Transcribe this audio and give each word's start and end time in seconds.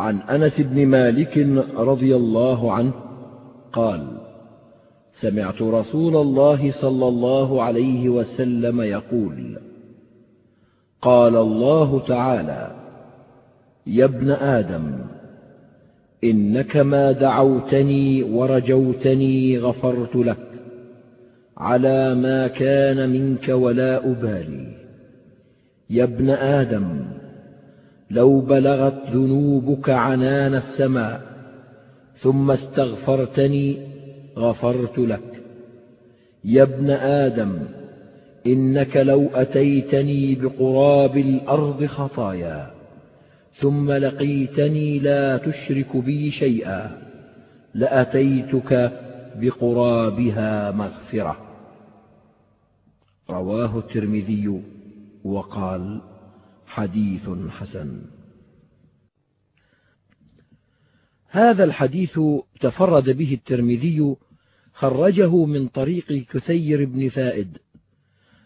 عن 0.00 0.20
أنس 0.20 0.60
بن 0.60 0.86
مالك 0.86 1.38
رضي 1.76 2.16
الله 2.16 2.72
عنه 2.72 2.92
قال 3.72 4.06
سمعت 5.20 5.62
رسول 5.62 6.16
الله 6.16 6.72
صلى 6.72 7.08
الله 7.08 7.62
عليه 7.62 8.08
وسلم 8.08 8.80
يقول 8.80 9.58
قال 11.02 11.36
الله 11.36 12.00
تعالى 12.08 12.76
يا 13.86 14.04
ابن 14.04 14.30
آدم 14.30 14.98
إنك 16.24 16.76
ما 16.76 17.12
دعوتني 17.12 18.22
ورجوتني 18.22 19.58
غفرت 19.58 20.16
لك 20.16 20.46
على 21.56 22.14
ما 22.14 22.46
كان 22.46 23.10
منك 23.10 23.48
ولا 23.48 24.10
أبالي. 24.10 24.66
يا 25.90 26.04
ابن 26.04 26.30
آدم 26.30 27.19
لو 28.10 28.40
بلغت 28.40 29.10
ذنوبك 29.10 29.90
عنان 29.90 30.54
السماء 30.54 31.20
ثم 32.20 32.50
استغفرتني 32.50 33.78
غفرت 34.36 34.98
لك. 34.98 35.42
يا 36.44 36.62
ابن 36.62 36.90
آدم 36.90 37.58
إنك 38.46 38.96
لو 38.96 39.28
أتيتني 39.34 40.34
بقراب 40.34 41.16
الأرض 41.16 41.84
خطايا 41.84 42.70
ثم 43.60 43.92
لقيتني 43.92 44.98
لا 44.98 45.36
تشرك 45.36 45.96
بي 45.96 46.30
شيئا 46.30 46.90
لأتيتك 47.74 48.92
بقرابها 49.40 50.70
مغفرة. 50.70 51.36
رواه 53.30 53.78
الترمذي 53.78 54.60
وقال 55.24 56.00
حديث 56.70 57.28
حسن. 57.50 58.02
هذا 61.28 61.64
الحديث 61.64 62.20
تفرد 62.60 63.10
به 63.10 63.34
الترمذي 63.34 64.16
خرجه 64.72 65.44
من 65.44 65.68
طريق 65.68 66.26
كثير 66.32 66.84
بن 66.84 67.08
فائد 67.08 67.58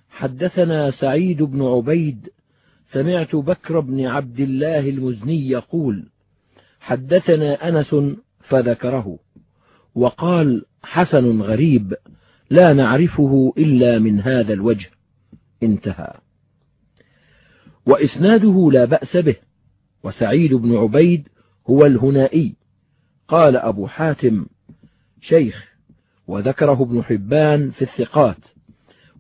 حدثنا 0.09 0.91
سعيد 0.91 1.43
بن 1.43 1.63
عبيد 1.63 2.29
سمعت 2.93 3.37
بكر 3.37 3.81
بن 3.81 4.07
عبد 4.07 4.41
الله 4.41 4.89
المزني 4.89 5.49
يقول 5.49 6.09
حدثنا 6.81 7.69
أنس 7.69 7.97
فذكره 8.41 9.19
وقال 9.95 10.65
حسن 10.83 11.43
غريب 11.43 11.95
لا 12.51 12.73
نعرفه 12.73 13.53
إلا 13.59 13.99
من 13.99 14.21
هذا 14.21 14.53
الوجه. 14.53 14.91
انتهى. 15.63 16.24
وإسناده 17.87 18.71
لا 18.73 18.85
بأس 18.85 19.17
به. 19.17 19.37
وسعيد 20.05 20.55
بن 20.55 20.77
عبيد 20.77 21.29
هو 21.71 21.79
الهنائي. 21.87 22.55
قال 23.29 23.57
أبو 23.57 23.87
حاتم 23.87 24.47
شيخ 25.21 25.75
وذكره 26.27 26.83
ابن 26.83 27.03
حبان 27.03 27.71
في 27.71 27.83
الثقات. 27.83 28.39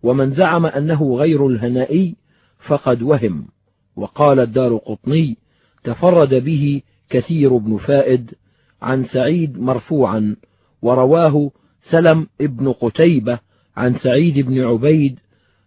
ومن 0.02 0.34
زعم 0.34 0.66
أنه 0.66 1.16
غير 1.16 1.46
الهنائي 1.46 2.16
فقد 2.66 3.02
وهم. 3.02 3.46
وقال 3.96 4.40
الدار 4.40 4.76
قطني 4.76 5.36
تفرد 5.84 6.34
به 6.34 6.82
كثير 7.10 7.56
بن 7.56 7.76
فائد 7.76 8.34
عن 8.82 9.04
سعيد 9.04 9.58
مرفوعا 9.58 10.36
ورواه 10.82 11.50
سلم 11.90 12.26
ابن 12.40 12.72
قتيبة 12.72 13.38
عن 13.76 13.98
سعيد 13.98 14.38
بن 14.38 14.64
عبيد 14.64 15.18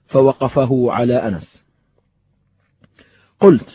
فوقفه 0.08 0.92
على 0.92 1.16
أنس. 1.16 1.67
قلت 3.40 3.70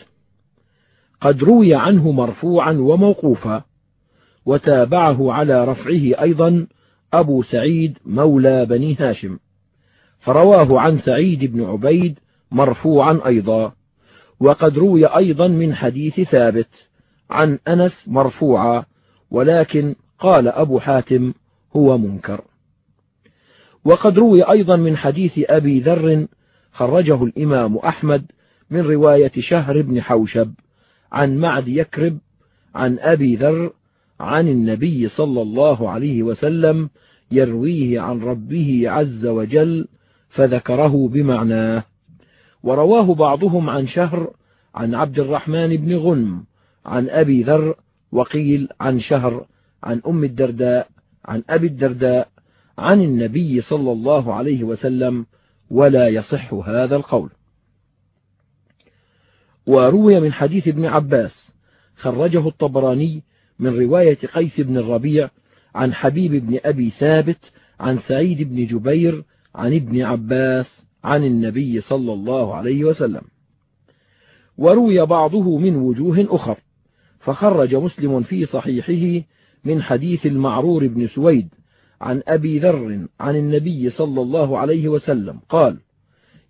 قد 1.21 1.43
روي 1.43 1.75
عنه 1.75 2.11
مرفوعا 2.11 2.71
وموقوفا 2.71 3.63
وتابعه 4.45 5.33
على 5.33 5.65
رفعه 5.65 6.21
أيضا 6.21 6.67
أبو 7.13 7.43
سعيد 7.43 7.97
مولى 8.05 8.65
بني 8.65 8.95
هاشم 8.99 9.39
فرواه 10.19 10.79
عن 10.79 10.99
سعيد 10.99 11.45
بن 11.45 11.63
عبيد 11.63 12.19
مرفوعا 12.51 13.19
أيضا 13.25 13.73
وقد 14.39 14.77
روي 14.77 15.05
أيضا 15.05 15.47
من 15.47 15.75
حديث 15.75 16.21
ثابت 16.21 16.69
عن 17.29 17.59
أنس 17.67 18.03
مرفوعا 18.07 18.85
ولكن 19.31 19.95
قال 20.19 20.47
أبو 20.47 20.79
حاتم 20.79 21.33
هو 21.75 21.97
منكر. 21.97 22.41
وقد 23.85 24.17
روي 24.19 24.43
أيضا 24.43 24.75
من 24.75 24.97
حديث 24.97 25.31
أبي 25.37 25.79
ذر 25.79 26.27
خرجه 26.73 27.23
الإمام 27.23 27.77
أحمد 27.77 28.31
من 28.73 28.81
رواية 28.81 29.31
شهر 29.39 29.81
بن 29.81 30.01
حوشب 30.01 30.53
عن 31.11 31.37
معد 31.37 31.67
يكرب 31.67 32.17
عن 32.75 32.99
أبي 32.99 33.35
ذر 33.35 33.71
عن 34.19 34.47
النبي 34.47 35.09
صلى 35.09 35.41
الله 35.41 35.89
عليه 35.89 36.23
وسلم 36.23 36.89
يرويه 37.31 38.01
عن 38.01 38.19
ربه 38.19 38.83
عز 38.85 39.25
وجل 39.25 39.87
فذكره 40.29 41.07
بمعناه. 41.07 41.83
ورواه 42.63 43.15
بعضهم 43.15 43.69
عن 43.69 43.87
شهر 43.87 44.33
عن 44.75 44.95
عبد 44.95 45.19
الرحمن 45.19 45.77
بن 45.77 45.95
غنم 45.95 46.43
عن 46.85 47.09
أبي 47.09 47.43
ذر 47.43 47.75
وقيل 48.11 48.69
عن 48.81 48.99
شهر 48.99 49.45
عن 49.83 50.01
أم 50.07 50.23
الدرداء 50.23 50.87
عن 51.25 51.43
أبي 51.49 51.67
الدرداء 51.67 52.27
عن 52.77 53.01
النبي 53.01 53.61
صلى 53.61 53.91
الله 53.91 54.33
عليه 54.33 54.63
وسلم 54.63 55.25
ولا 55.69 56.07
يصح 56.07 56.53
هذا 56.53 56.95
القول. 56.95 57.29
وروي 59.67 60.19
من 60.19 60.33
حديث 60.33 60.67
ابن 60.67 60.85
عباس 60.85 61.51
خرجه 61.95 62.47
الطبراني 62.47 63.23
من 63.59 63.79
رواية 63.79 64.17
قيس 64.17 64.59
بن 64.59 64.77
الربيع 64.77 65.29
عن 65.75 65.93
حبيب 65.93 66.31
بن 66.31 66.59
أبي 66.65 66.89
ثابت 66.89 67.51
عن 67.79 67.99
سعيد 67.99 68.41
بن 68.49 68.65
جبير 68.65 69.23
عن 69.55 69.73
ابن 69.73 70.01
عباس 70.01 70.83
عن 71.03 71.23
النبي 71.23 71.81
صلى 71.81 72.13
الله 72.13 72.55
عليه 72.55 72.83
وسلم. 72.83 73.21
وروي 74.57 75.05
بعضه 75.05 75.57
من 75.57 75.75
وجوه 75.75 76.27
أخر 76.29 76.57
فخرج 77.19 77.75
مسلم 77.75 78.23
في 78.23 78.45
صحيحه 78.45 79.25
من 79.63 79.81
حديث 79.81 80.25
المعرور 80.25 80.87
بن 80.87 81.07
سويد 81.07 81.49
عن 82.01 82.23
أبي 82.27 82.59
ذر 82.59 83.07
عن 83.19 83.35
النبي 83.35 83.89
صلى 83.89 84.21
الله 84.21 84.57
عليه 84.57 84.87
وسلم 84.87 85.39
قال 85.49 85.77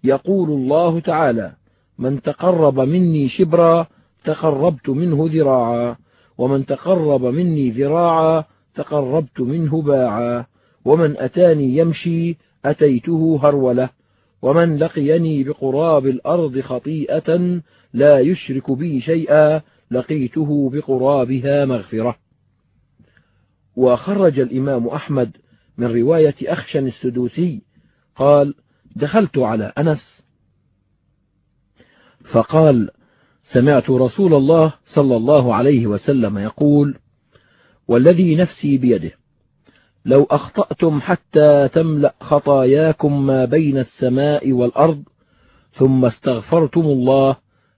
يقول 0.04 0.50
الله 0.50 1.00
تعالى 1.00 1.56
من 1.98 2.22
تقرب 2.22 2.80
مني 2.80 3.30
شبرا 3.30 3.88
تقربت 4.24 4.90
منه 4.90 5.30
ذراعا 5.32 5.96
ومن 6.38 6.66
تقرب 6.66 7.26
مني 7.26 7.70
ذراعا 7.70 8.44
تقربت 8.76 9.42
منه 9.42 9.82
باعا 9.82 10.46
ومن 10.86 11.18
أتاني 11.18 11.78
يمشي 11.78 12.38
أتيته 12.66 13.40
هرولة 13.44 13.90
ومن 14.42 14.78
لقيني 14.78 15.44
بقراب 15.44 16.08
الأرض 16.08 16.60
خطيئة 16.60 17.62
لا 17.94 18.20
يشرك 18.20 18.72
بي 18.72 19.02
شيئا 19.02 19.62
لقيته 19.92 20.70
بقرابها 20.70 21.66
مغفرة. 21.66 22.16
وخرج 23.76 24.40
الإمام 24.40 24.88
أحمد 24.88 25.38
من 25.78 25.88
رواية 25.88 26.36
أخشن 26.44 26.88
السدوسي 26.88 27.62
قال 28.16 28.56
دخلت 28.96 29.38
على 29.38 29.74
أنس 29.78 30.23
فقال 32.32 32.90
سمعت 33.44 33.90
رسول 33.90 34.34
الله 34.34 34.74
صلى 34.86 35.16
الله 35.16 35.56
عليه 35.56 35.88
وسلم 35.88 36.38
يقول 36.38 36.98
والذي 37.88 38.36
نفسي 38.36 38.78
بيده 38.78 39.12
لو 40.06 40.24
أخطأتم 40.24 41.02
حتى 41.02 41.70
تملأ 41.74 42.16
خطاياكم 42.22 43.26
ما 43.26 43.46
بين 43.46 43.78
السماء 43.78 44.52
والأرض 44.52 45.04
ثم 45.74 46.06
استغفرتم 46.06 46.82
الله 46.82 47.36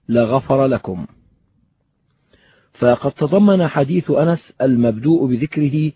لغفر 0.08 0.66
لكم. 0.66 1.06
فقد 2.74 3.12
تضمن 3.12 3.66
حديث 3.66 4.10
أنس 4.10 4.52
المبدوء 4.62 5.26
بذكره 5.26 5.92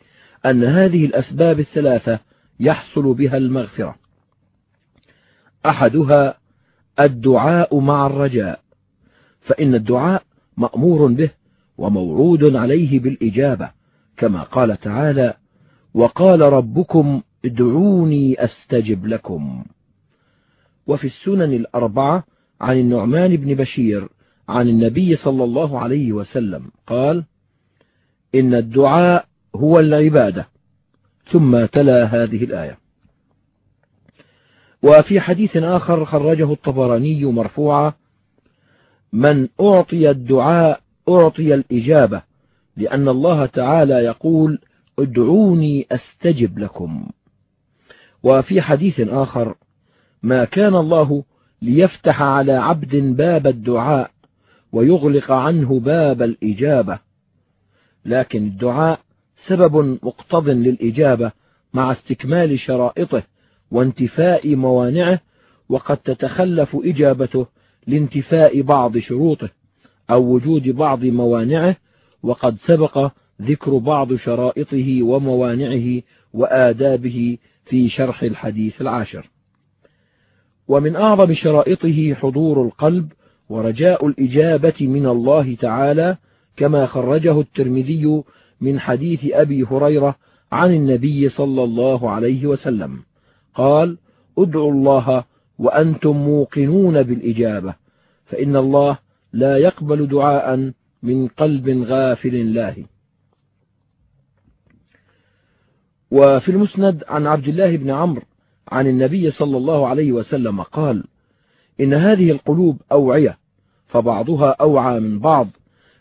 أن 0.46 0.64
هذه 0.64 1.04
الأسباب 1.04 1.60
الثلاثة 1.60 2.19
يحصل 2.60 3.14
بها 3.14 3.36
المغفرة. 3.36 3.96
أحدها 5.66 6.39
الدعاء 7.05 7.79
مع 7.79 8.06
الرجاء 8.06 8.61
فإن 9.41 9.75
الدعاء 9.75 10.23
مأمور 10.56 11.06
به 11.06 11.31
وموعود 11.79 12.56
عليه 12.56 13.00
بالإجابة 13.00 13.70
كما 14.17 14.43
قال 14.43 14.76
تعالى 14.76 15.35
وقال 15.94 16.41
ربكم 16.41 17.23
ادعوني 17.44 18.44
أستجب 18.44 19.06
لكم. 19.06 19.64
وفي 20.87 21.06
السنن 21.06 21.52
الأربعة 21.52 22.25
عن 22.61 22.79
النعمان 22.79 23.37
بن 23.37 23.55
بشير 23.55 24.08
عن 24.49 24.69
النبي 24.69 25.17
صلى 25.17 25.44
الله 25.44 25.79
عليه 25.79 26.12
وسلم 26.12 26.70
قال 26.87 27.25
إن 28.35 28.55
الدعاء 28.55 29.26
هو 29.56 29.81
العبادة. 29.81 30.49
ثم 31.32 31.67
تلا 31.67 32.05
هذه 32.05 32.44
الآية. 32.44 32.79
وفي 34.82 35.20
حديث 35.20 35.56
آخر 35.56 36.04
خرجه 36.04 36.52
الطبراني 36.52 37.24
مرفوعا 37.24 37.92
من 39.12 39.48
أعطي 39.60 40.10
الدعاء 40.10 40.80
أعطي 41.08 41.54
الإجابة 41.54 42.22
لأن 42.76 43.08
الله 43.08 43.46
تعالى 43.46 43.94
يقول 43.94 44.58
ادعوني 44.98 45.86
أستجب 45.92 46.58
لكم. 46.58 47.06
وفي 48.22 48.60
حديث 48.60 49.00
آخر 49.00 49.54
ما 50.22 50.44
كان 50.44 50.74
الله 50.74 51.24
ليفتح 51.62 52.22
على 52.22 52.52
عبد 52.52 52.96
باب 52.96 53.46
الدعاء 53.46 54.10
ويغلق 54.72 55.30
عنه 55.30 55.80
باب 55.80 56.22
الإجابة. 56.22 56.98
لكن 58.04 58.46
الدعاء 58.46 59.00
سبب 59.46 59.98
مقتض 60.02 60.48
للإجابة 60.48 61.32
مع 61.74 61.92
استكمال 61.92 62.58
شرائطه 62.58 63.22
وانتفاء 63.70 64.55
موانعه 64.55 65.20
وقد 65.69 65.96
تتخلف 65.96 66.76
إجابته 66.84 67.46
لانتفاء 67.87 68.62
بعض 68.62 68.99
شروطه 68.99 69.49
أو 70.11 70.22
وجود 70.22 70.69
بعض 70.69 71.05
موانعه 71.05 71.76
وقد 72.22 72.56
سبق 72.67 73.11
ذكر 73.43 73.78
بعض 73.78 74.14
شرائطه 74.14 75.02
وموانعه 75.02 76.02
وآدابه 76.32 77.38
في 77.64 77.88
شرح 77.88 78.22
الحديث 78.22 78.81
العاشر. 78.81 79.31
ومن 80.69 80.96
أعظم 80.96 81.34
شرائطه 81.34 82.14
حضور 82.14 82.62
القلب 82.66 83.12
ورجاء 83.49 84.06
الإجابة 84.06 84.75
من 84.81 85.06
الله 85.06 85.55
تعالى 85.55 86.16
كما 86.56 86.87
خرجه 86.87 87.40
الترمذي 87.40 88.23
من 88.61 88.81
حديث 88.81 89.20
أبي 89.32 89.62
هريرة 89.62 90.16
عن 90.52 90.75
النبي 90.75 91.28
صلى 91.28 91.64
الله 91.64 92.11
عليه 92.11 92.46
وسلم. 92.46 93.09
قال 93.55 93.99
ادعوا 94.38 94.73
الله 94.73 95.25
وأنتم 95.58 96.17
موقنون 96.17 97.02
بالإجابة 97.02 97.75
فإن 98.26 98.56
الله 98.56 98.99
لا 99.32 99.56
يقبل 99.56 100.06
دعاء 100.06 100.73
من 101.02 101.29
قلب 101.29 101.69
غافل 101.69 102.52
لاهي 102.55 102.85
وفي 106.11 106.49
المسند 106.49 107.05
عن 107.08 107.26
عبد 107.26 107.49
الله 107.49 107.76
بن 107.76 107.91
عمرو 107.91 108.23
عن 108.69 108.87
النبي 108.87 109.31
صلى 109.31 109.56
الله 109.56 109.87
عليه 109.87 110.12
وسلم 110.12 110.62
قال 110.62 111.05
إن 111.81 111.94
هذه 111.94 112.31
القلوب 112.31 112.82
أوعية 112.93 113.38
فبعضها 113.88 114.56
أوعى 114.61 115.00
من 115.00 115.19
بعض 115.19 115.49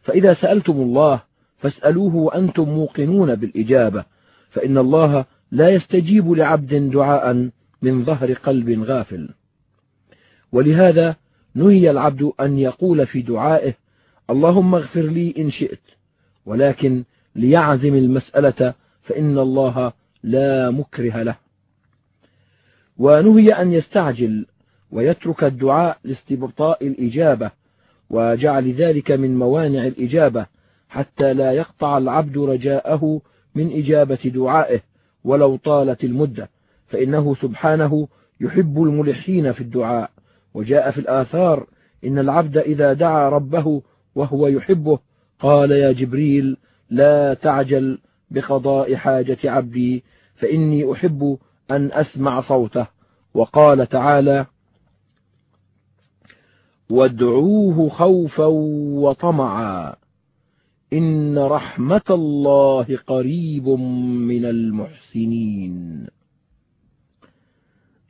فإذا 0.01 0.33
سألتم 0.33 0.73
الله 0.73 1.21
فاسألوه 1.57 2.15
وأنتم 2.15 2.69
موقنون 2.69 3.35
بالإجابة 3.35 4.05
فإن 4.49 4.77
الله 4.77 5.25
لا 5.51 5.69
يستجيب 5.69 6.31
لعبد 6.31 6.91
دعاء 6.91 7.49
من 7.81 8.05
ظهر 8.05 8.33
قلب 8.33 8.83
غافل. 8.83 9.29
ولهذا 10.51 11.15
نهي 11.55 11.89
العبد 11.91 12.31
أن 12.39 12.57
يقول 12.57 13.07
في 13.07 13.21
دعائه 13.21 13.73
اللهم 14.29 14.75
اغفر 14.75 15.01
لي 15.01 15.33
إن 15.37 15.51
شئت 15.51 15.81
ولكن 16.45 17.03
ليعزم 17.35 17.95
المسألة 17.95 18.73
فإن 19.03 19.37
الله 19.37 19.93
لا 20.23 20.71
مكره 20.71 21.23
له. 21.23 21.35
ونهي 22.97 23.53
أن 23.53 23.73
يستعجل 23.73 24.45
ويترك 24.91 25.43
الدعاء 25.43 25.97
لاستبطاء 26.03 26.87
الإجابة 26.87 27.51
وجعل 28.09 28.73
ذلك 28.73 29.11
من 29.11 29.37
موانع 29.37 29.87
الإجابة 29.87 30.45
حتى 30.89 31.33
لا 31.33 31.51
يقطع 31.51 31.97
العبد 31.97 32.37
رجاءه 32.37 33.21
من 33.55 33.71
إجابة 33.71 34.15
دعائه. 34.25 34.81
ولو 35.23 35.55
طالت 35.55 36.03
المدة 36.03 36.49
فإنه 36.87 37.35
سبحانه 37.35 38.07
يحب 38.41 38.83
الملحين 38.83 39.51
في 39.51 39.61
الدعاء. 39.61 40.11
وجاء 40.53 40.91
في 40.91 40.97
الآثار 40.97 41.67
إن 42.05 42.19
العبد 42.19 42.57
إذا 42.57 42.93
دعا 42.93 43.29
ربه 43.29 43.81
وهو 44.15 44.47
يحبه 44.47 44.99
قال 45.39 45.71
يا 45.71 45.91
جبريل 45.91 46.57
لا 46.89 47.33
تعجل 47.33 47.99
بقضاء 48.31 48.95
حاجة 48.95 49.37
عبدي 49.45 50.03
فإني 50.35 50.91
أحب 50.91 51.37
أن 51.71 51.91
أسمع 51.91 52.41
صوته. 52.41 52.87
وقال 53.33 53.87
تعالى 53.87 54.45
وادعوه 56.89 57.89
خوفا 57.89 58.45
وطمعا 58.45 59.95
إن 60.93 61.37
رحمة 61.37 62.01
الله 62.09 62.99
قريب 63.07 63.69
من 64.29 64.45
المحسنين. 64.45 66.07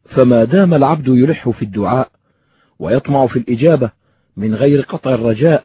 فما 0.06 0.44
دام 0.44 0.74
العبد 0.74 1.08
يلح 1.08 1.50
في 1.50 1.62
الدعاء 1.62 2.12
ويطمع 2.80 3.28
في 3.28 3.40
الإجابة 3.40 3.92
من 4.38 4.56
غير 4.56 4.82
قطع 4.82 5.14
الرجاء 5.14 5.64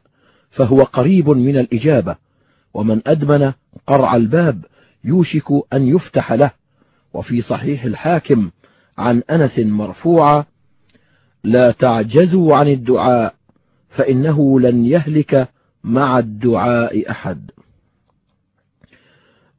فهو 0.51 0.83
قريب 0.83 1.29
من 1.29 1.57
الإجابة 1.57 2.15
ومن 2.73 3.01
أدمن 3.07 3.53
قرع 3.87 4.15
الباب 4.15 4.65
يوشك 5.03 5.51
أن 5.73 5.87
يفتح 5.87 6.33
له. 6.33 6.51
وفي 7.13 7.41
صحيح 7.41 7.83
الحاكم 7.83 8.51
عن 8.97 9.23
أنس 9.29 9.59
مرفوعا 9.59 10.45
لا 11.43 11.71
تعجزوا 11.71 12.55
عن 12.55 12.67
الدعاء 12.67 13.35
فإنه 13.89 14.59
لن 14.59 14.85
يهلك 14.85 15.49
مع 15.85 16.19
الدعاء 16.19 17.11
أحد. 17.11 17.51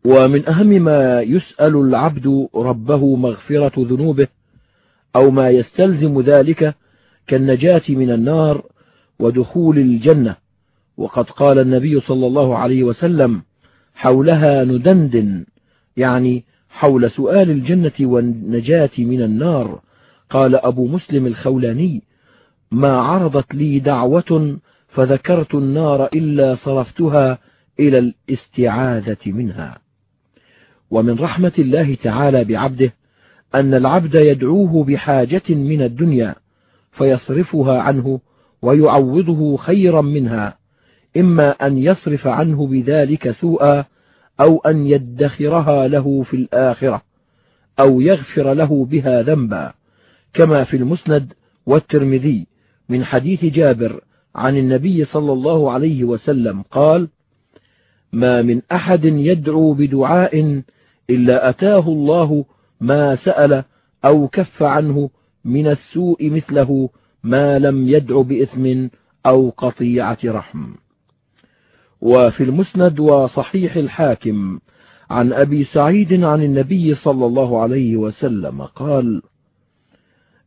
ومن 0.05 0.49
أهم 0.49 0.67
ما 0.67 1.21
يسأل 1.21 1.77
العبد 1.77 2.49
ربه 2.55 3.17
مغفرة 3.17 3.73
ذنوبه 3.79 4.29
أو 5.17 5.31
ما 5.31 5.51
يستلزم 5.51 6.21
ذلك 6.21 6.75
كالنجاة 7.27 7.83
من 7.89 8.11
النار 8.11 8.63
ودخول 9.19 9.79
الجنة. 9.79 10.37
وقد 10.97 11.25
قال 11.31 11.59
النبي 11.59 12.01
صلى 12.01 12.27
الله 12.27 12.59
عليه 12.59 12.85
وسلم 12.85 13.43
حولها 13.95 14.65
ندندن 14.65 15.45
يعني 15.97 16.45
حول 16.71 17.11
سؤال 17.11 17.51
الجنة 17.51 17.93
والنجاة 18.01 18.91
من 18.99 19.23
النار. 19.23 19.81
قال 20.31 20.55
أبو 20.57 20.87
مسلم 20.87 21.27
الخولاني 21.27 22.03
ما 22.71 22.97
عرضت 22.97 23.55
لي 23.55 23.79
دعوة 23.79 24.59
فذكرت 24.97 25.55
النار 25.55 26.07
إلا 26.07 26.55
صرفتها 26.55 27.39
إلى 27.81 27.99
الاستعاذة 27.99 29.17
منها. 29.27 29.79
ومن 30.91 31.19
رحمة 31.19 31.53
الله 31.59 31.95
تعالى 31.95 32.45
بعبده 32.45 32.93
أن 33.55 33.75
العبد 33.75 34.15
يدعوه 34.15 34.85
بحاجة 34.85 35.43
من 35.49 35.83
الدنيا 35.83 36.35
فيصرفها 36.93 37.81
عنه 37.83 38.21
ويعوضه 38.63 39.57
خيرا 39.57 40.01
منها 40.01 40.59
إما 41.17 41.51
أن 41.51 41.79
يصرف 41.79 42.27
عنه 42.27 42.67
بذلك 42.67 43.31
سوءا 43.31 43.85
أو 44.41 44.59
أن 44.59 44.87
يدخرها 44.87 45.89
له 45.89 46.23
في 46.23 46.37
الآخرة 46.37 47.03
أو 47.81 48.01
يغفر 48.01 48.53
له 48.55 48.85
بها 48.85 49.23
ذنبا 49.23 49.73
كما 50.35 50.65
في 50.65 50.77
المسند 50.77 51.33
والترمذي 51.67 52.47
من 52.89 53.05
حديث 53.05 53.45
جابر 53.45 54.01
عن 54.37 54.57
النبي 54.57 55.05
صلى 55.05 55.33
الله 55.33 55.73
عليه 55.73 56.05
وسلم 56.05 56.63
قال 56.63 57.09
ما 58.13 58.43
من 58.43 58.63
أحد 58.73 59.05
يدعو 59.05 59.73
بدعاء 59.73 60.63
إلا 61.11 61.49
أتاه 61.49 61.89
الله 61.89 62.45
ما 62.81 63.17
سأل 63.17 63.65
أو 64.05 64.29
كف 64.29 64.63
عنه 64.63 65.11
من 65.45 65.67
السوء 65.67 66.31
مثله 66.31 66.89
ما 67.25 67.59
لم 67.59 67.89
يدع 67.89 68.21
بإثم 68.21 68.89
أو 69.27 69.53
قطيعة 69.57 70.19
رحم. 70.25 70.67
وفي 72.01 72.43
المسند 72.43 73.01
وصحيح 73.01 73.77
الحاكم 73.77 74.59
عن 75.11 75.33
أبي 75.33 75.65
سعيد 75.65 76.25
عن 76.25 76.43
النبي 76.43 76.95
صلى 76.95 77.27
الله 77.27 77.61
عليه 77.61 77.97
وسلم 77.97 78.63
قال 78.63 79.23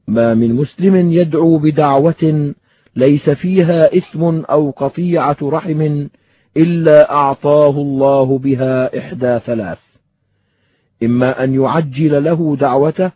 ما 0.08 0.34
من 0.34 0.56
مسلم 0.56 1.12
يدعو 1.12 1.58
بدعوة 1.58 2.54
ليس 2.96 3.30
فيها 3.30 3.98
إثم 3.98 4.24
أو 4.24 4.72
قطيعة 4.72 5.38
رحم 5.44 6.08
إلا 6.58 7.12
أعطاه 7.12 7.70
الله 7.70 8.38
بها 8.38 9.00
إحدى 9.00 9.40
ثلاث. 9.40 9.80
إما 11.04 11.44
أن 11.44 11.54
يعجل 11.54 12.24
له 12.24 12.56
دعوته 12.56 13.12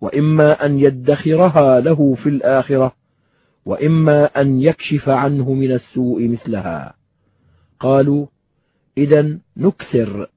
وإما 0.00 0.66
أن 0.66 0.80
يدخرها 0.80 1.80
له 1.80 2.14
في 2.14 2.28
الآخرة 2.28 2.92
وإما 3.66 4.24
أن 4.24 4.60
يكشف 4.60 5.08
عنه 5.08 5.52
من 5.52 5.72
السوء 5.72 6.28
مثلها. 6.28 6.94
قالوا 7.80 8.26
إذا 8.98 9.38
نكثر. 9.56 10.30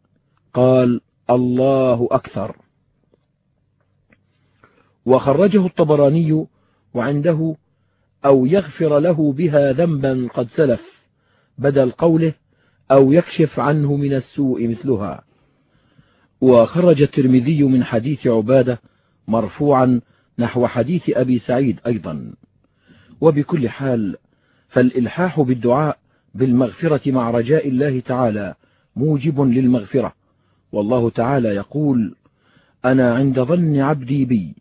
قال 0.53 1.01
الله 1.29 2.07
أكثر. 2.11 2.55
وخرجه 5.05 5.65
الطبراني 5.65 6.45
وعنده 6.93 7.55
أو 8.25 8.45
يغفر 8.45 8.99
له 8.99 9.31
بها 9.31 9.71
ذنبا 9.71 10.27
قد 10.33 10.47
سلف 10.49 10.81
بدل 11.57 11.91
قوله 11.91 12.33
أو 12.91 13.11
يكشف 13.11 13.59
عنه 13.59 13.95
من 13.95 14.13
السوء 14.13 14.67
مثلها. 14.67 15.23
وخرج 16.41 17.01
الترمذي 17.01 17.63
من 17.63 17.83
حديث 17.83 18.27
عبادة 18.27 18.79
مرفوعا 19.27 20.01
نحو 20.39 20.67
حديث 20.67 21.03
أبي 21.09 21.39
سعيد 21.39 21.79
أيضا. 21.87 22.33
وبكل 23.21 23.69
حال 23.69 24.17
فالإلحاح 24.69 25.41
بالدعاء 25.41 25.97
بالمغفرة 26.35 27.11
مع 27.11 27.31
رجاء 27.31 27.67
الله 27.67 27.99
تعالى 27.99 28.55
موجب 28.95 29.41
للمغفرة. 29.41 30.13
والله 30.71 31.09
تعالى 31.09 31.49
يقول 31.49 32.15
أنا 32.85 33.15
عند 33.15 33.39
ظن 33.39 33.79
عبدي 33.79 34.25
بي 34.25 34.55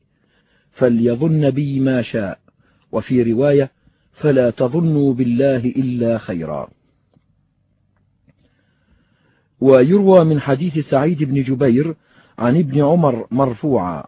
فليظن 0.72 1.50
بي 1.50 1.80
ما 1.80 2.02
شاء. 2.02 2.43
وفي 2.94 3.32
رواية 3.32 3.70
فلا 4.12 4.50
تظنوا 4.50 5.14
بالله 5.14 5.56
إلا 5.56 6.18
خيرا. 6.18 6.68
ويروى 9.60 10.24
من 10.24 10.40
حديث 10.40 10.78
سعيد 10.78 11.22
بن 11.22 11.42
جبير 11.42 11.94
عن 12.38 12.56
ابن 12.56 12.84
عمر 12.84 13.26
مرفوعا 13.30 14.04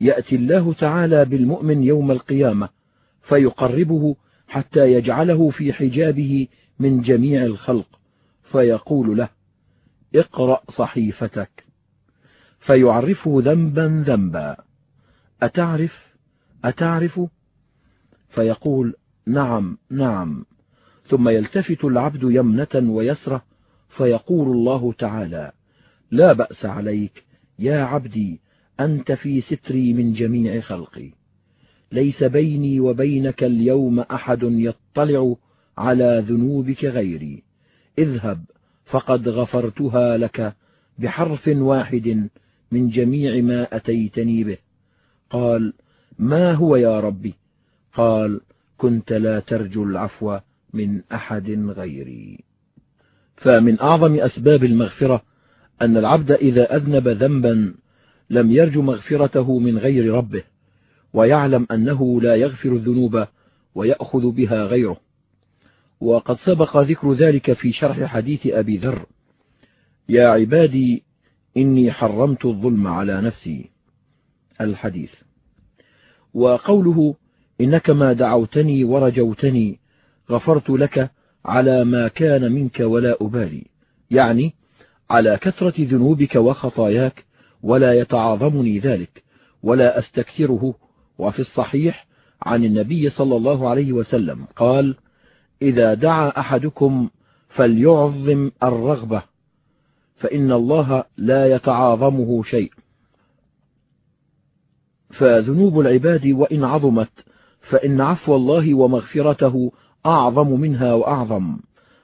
يأتي 0.00 0.36
الله 0.36 0.72
تعالى 0.72 1.24
بالمؤمن 1.24 1.82
يوم 1.82 2.10
القيامة 2.10 2.68
فيقربه 3.22 4.16
حتى 4.48 4.92
يجعله 4.92 5.50
في 5.50 5.72
حجابه 5.72 6.48
من 6.78 7.02
جميع 7.02 7.44
الخلق 7.44 8.00
فيقول 8.52 9.16
له 9.18 9.28
اقرأ 10.14 10.60
صحيفتك. 10.70 11.64
فيعرفه 12.60 13.42
ذنبا 13.44 14.04
ذنبا. 14.06 14.56
أتعرف؟ 15.42 16.14
أتعرف؟ 16.64 17.20
فيقول 18.34 18.94
نعم 19.26 19.78
نعم. 19.90 20.44
ثم 21.06 21.28
يلتفت 21.28 21.84
العبد 21.84 22.22
يمنة 22.22 22.92
ويسرة 22.92 23.44
فيقول 23.88 24.48
الله 24.48 24.92
تعالى 24.92 25.52
لا 26.10 26.32
بأس 26.32 26.64
عليك 26.66 27.24
يا 27.58 27.82
عبدي 27.82 28.40
أنت 28.80 29.12
في 29.12 29.40
ستري 29.40 29.92
من 29.92 30.12
جميع 30.12 30.60
خلقي. 30.60 31.10
ليس 31.92 32.22
بيني 32.22 32.80
وبينك 32.80 33.44
اليوم 33.44 34.00
أحد 34.00 34.42
يطلع 34.42 35.36
على 35.78 36.24
ذنوبك 36.28 36.84
غيري. 36.84 37.42
اذهب 37.98 38.44
فقد 38.84 39.28
غفرتها 39.28 40.16
لك 40.16 40.56
بحرف 40.98 41.48
واحد 41.48 42.28
من 42.72 42.88
جميع 42.88 43.42
ما 43.42 43.76
أتيتني 43.76 44.44
به. 44.44 44.58
قال 45.30 45.72
ما 46.18 46.52
هو 46.52 46.76
يا 46.76 47.00
ربي؟ 47.00 47.34
قال 47.94 48.40
كنت 48.78 49.12
لا 49.12 49.40
ترجو 49.40 49.84
العفو 49.84 50.38
من 50.72 51.02
أحد 51.12 51.50
غيري. 51.50 52.44
فمن 53.36 53.80
أعظم 53.80 54.14
أسباب 54.14 54.64
المغفرة 54.64 55.22
أن 55.82 55.96
العبد 55.96 56.30
إذا 56.30 56.76
أذنب 56.76 57.08
ذنبا 57.08 57.74
لم 58.30 58.50
يرج 58.50 58.78
مغفرته 58.78 59.58
من 59.58 59.78
غير 59.78 60.14
ربه 60.14 60.42
ويعلم 61.12 61.66
أنه 61.70 62.20
لا 62.20 62.34
يغفر 62.34 62.72
الذنوب 62.72 63.26
ويأخذ 63.74 64.30
بها 64.30 64.64
غيره. 64.64 64.96
وقد 66.00 66.36
سبق 66.38 66.76
ذكر 66.76 67.12
ذلك 67.12 67.52
في 67.52 67.72
شرح 67.72 68.04
حديث 68.04 68.46
أبي 68.46 68.76
ذر 68.76 69.06
يا 70.08 70.28
عبادي 70.28 71.02
إني 71.56 71.92
حرمت 71.92 72.44
الظلم 72.44 72.86
على 72.86 73.20
نفسي. 73.20 73.70
الحديث. 74.60 75.10
وقوله 76.34 77.14
إنك 77.62 77.90
ما 77.90 78.12
دعوتني 78.12 78.84
ورجوتني 78.84 79.78
غفرت 80.30 80.70
لك 80.70 81.10
على 81.44 81.84
ما 81.84 82.08
كان 82.08 82.52
منك 82.52 82.80
ولا 82.80 83.16
أبالي. 83.20 83.66
يعني 84.10 84.54
على 85.10 85.36
كثرة 85.36 85.74
ذنوبك 85.78 86.34
وخطاياك 86.34 87.24
ولا 87.62 87.92
يتعاظمني 87.92 88.78
ذلك 88.78 89.22
ولا 89.62 89.98
أستكثره. 89.98 90.74
وفي 91.18 91.38
الصحيح 91.38 92.06
عن 92.42 92.64
النبي 92.64 93.10
صلى 93.10 93.36
الله 93.36 93.68
عليه 93.68 93.92
وسلم 93.92 94.44
قال 94.56 94.96
إذا 95.62 95.94
دعا 95.94 96.28
أحدكم 96.28 97.10
فليعظم 97.48 98.50
الرغبة 98.62 99.22
فإن 100.16 100.52
الله 100.52 101.04
لا 101.16 101.54
يتعاظمه 101.54 102.42
شيء. 102.42 102.72
فذنوب 105.10 105.80
العباد 105.80 106.26
وإن 106.26 106.64
عظمت 106.64 107.10
فإن 107.62 108.00
عفو 108.00 108.36
الله 108.36 108.74
ومغفرته 108.74 109.72
أعظم 110.06 110.60
منها 110.60 110.94
وأعظم 110.94 111.56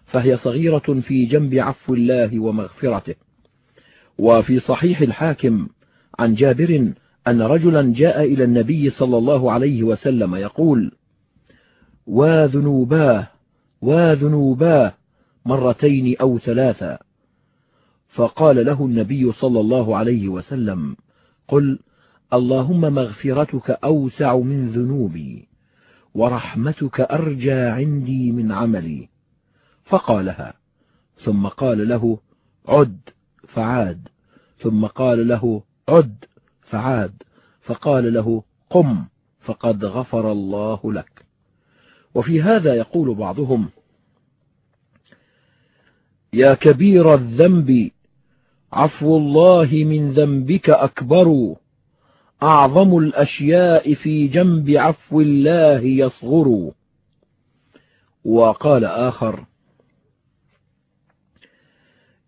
فهي 0.06 0.36
صغيرة 0.36 1.00
في 1.00 1.26
جنب 1.26 1.54
عفو 1.54 1.94
الله 1.94 2.40
ومغفرته. 2.40 3.14
وفي 4.18 4.60
صحيح 4.60 5.00
الحاكم 5.00 5.68
عن 6.18 6.34
جابر 6.34 6.92
أن 7.28 7.42
رجلا 7.42 7.92
جاء 7.96 8.24
إلى 8.24 8.44
النبي 8.44 8.90
صلى 8.90 9.18
الله 9.18 9.52
عليه 9.52 9.82
وسلم 9.82 10.34
يقول 10.34 10.92
وذنوباه 12.06 13.26
وذنوباه 13.82 14.94
مرتين 15.46 16.16
أو 16.20 16.38
ثلاثا 16.38 16.98
فقال 18.08 18.66
له 18.66 18.84
النبي 18.84 19.32
صلى 19.32 19.60
الله 19.60 19.96
عليه 19.96 20.28
وسلم 20.28 20.96
قل 21.48 21.78
اللهم 22.32 22.80
مغفرتك 22.80 23.70
أوسع 23.70 24.36
من 24.36 24.68
ذنوبي 24.68 25.48
ورحمتك 26.14 27.00
أرجى 27.00 27.52
عندي 27.52 28.32
من 28.32 28.52
عملي. 28.52 29.08
فقالها 29.84 30.54
ثم 31.24 31.46
قال 31.46 31.88
له 31.88 32.18
عد 32.68 33.00
فعاد. 33.48 34.08
ثم 34.58 34.86
قال 34.86 35.28
له 35.28 35.62
عد 35.88 36.24
فعاد. 36.62 37.22
فقال 37.62 38.14
له 38.14 38.42
قم 38.70 39.04
فقد 39.40 39.84
غفر 39.84 40.32
الله 40.32 40.92
لك. 40.92 41.24
وفي 42.14 42.42
هذا 42.42 42.74
يقول 42.74 43.14
بعضهم 43.14 43.68
يا 46.32 46.54
كبير 46.54 47.14
الذنب 47.14 47.90
عفو 48.72 49.16
الله 49.16 49.70
من 49.72 50.12
ذنبك 50.12 50.70
أكبر. 50.70 51.56
أعظم 52.42 52.98
الأشياء 52.98 53.94
في 53.94 54.28
جنب 54.28 54.70
عفو 54.70 55.20
الله 55.20 55.80
يصغر. 55.80 56.70
وقال 58.24 58.84
آخر 58.84 59.44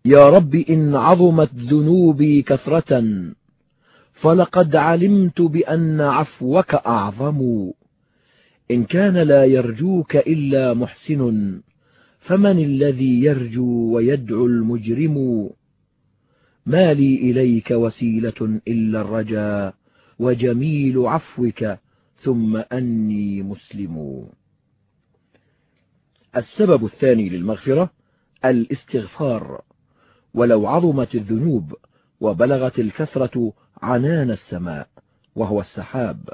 يا 0.05 0.29
رب 0.29 0.55
إن 0.55 0.95
عظمت 0.95 1.49
ذنوبي 1.55 2.41
كثرة 2.41 3.03
فلقد 4.13 4.75
علمت 4.75 5.41
بأن 5.41 6.01
عفوك 6.01 6.75
أعظم. 6.75 7.71
إن 8.71 8.83
كان 8.83 9.17
لا 9.17 9.45
يرجوك 9.45 10.15
إلا 10.15 10.73
محسن 10.73 11.61
فمن 12.19 12.59
الذي 12.59 13.23
يرجو 13.23 13.95
ويدعو 13.95 14.45
المجرم؟ 14.45 15.49
ما 16.65 16.93
لي 16.93 17.15
إليك 17.15 17.71
وسيلة 17.71 18.59
إلا 18.67 19.01
الرجاء 19.01 19.80
وجميل 20.21 20.99
عفوك 20.99 21.65
ثم 22.23 22.57
أني 22.57 23.43
مسلم. 23.43 24.25
السبب 26.35 26.85
الثاني 26.85 27.29
للمغفرة 27.29 27.89
الاستغفار. 28.45 29.61
ولو 30.33 30.67
عظمت 30.67 31.15
الذنوب 31.15 31.73
وبلغت 32.19 32.79
الكثرة 32.79 33.53
عنان 33.81 34.31
السماء 34.31 34.87
وهو 35.35 35.61
السحاب. 35.61 36.29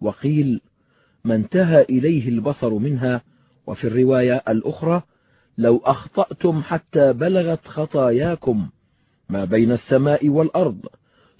وقيل 0.00 0.60
ما 1.24 1.34
انتهى 1.34 1.82
إليه 1.82 2.28
البصر 2.28 2.74
منها. 2.74 3.22
وفي 3.66 3.86
الرواية 3.86 4.42
الأخرى 4.48 5.02
لو 5.58 5.76
أخطأتم 5.84 6.62
حتى 6.62 7.12
بلغت 7.12 7.68
خطاياكم 7.68 8.68
ما 9.28 9.44
بين 9.44 9.72
السماء 9.72 10.28
والأرض 10.28 10.86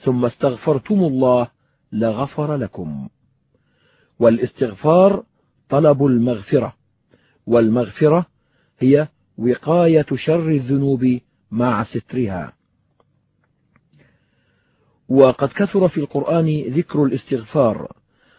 ثم 0.04 0.24
استغفرتم 0.24 1.04
الله 1.04 1.48
لغفر 1.94 2.56
لكم. 2.56 3.08
والاستغفار 4.18 5.24
طلب 5.68 6.06
المغفرة. 6.06 6.74
والمغفرة 7.46 8.26
هي 8.78 9.08
وقاية 9.38 10.06
شر 10.14 10.48
الذنوب 10.48 11.20
مع 11.50 11.84
سترها. 11.84 12.52
وقد 15.08 15.48
كثر 15.48 15.88
في 15.88 16.00
القرآن 16.00 16.62
ذكر 16.62 17.04
الاستغفار 17.04 17.92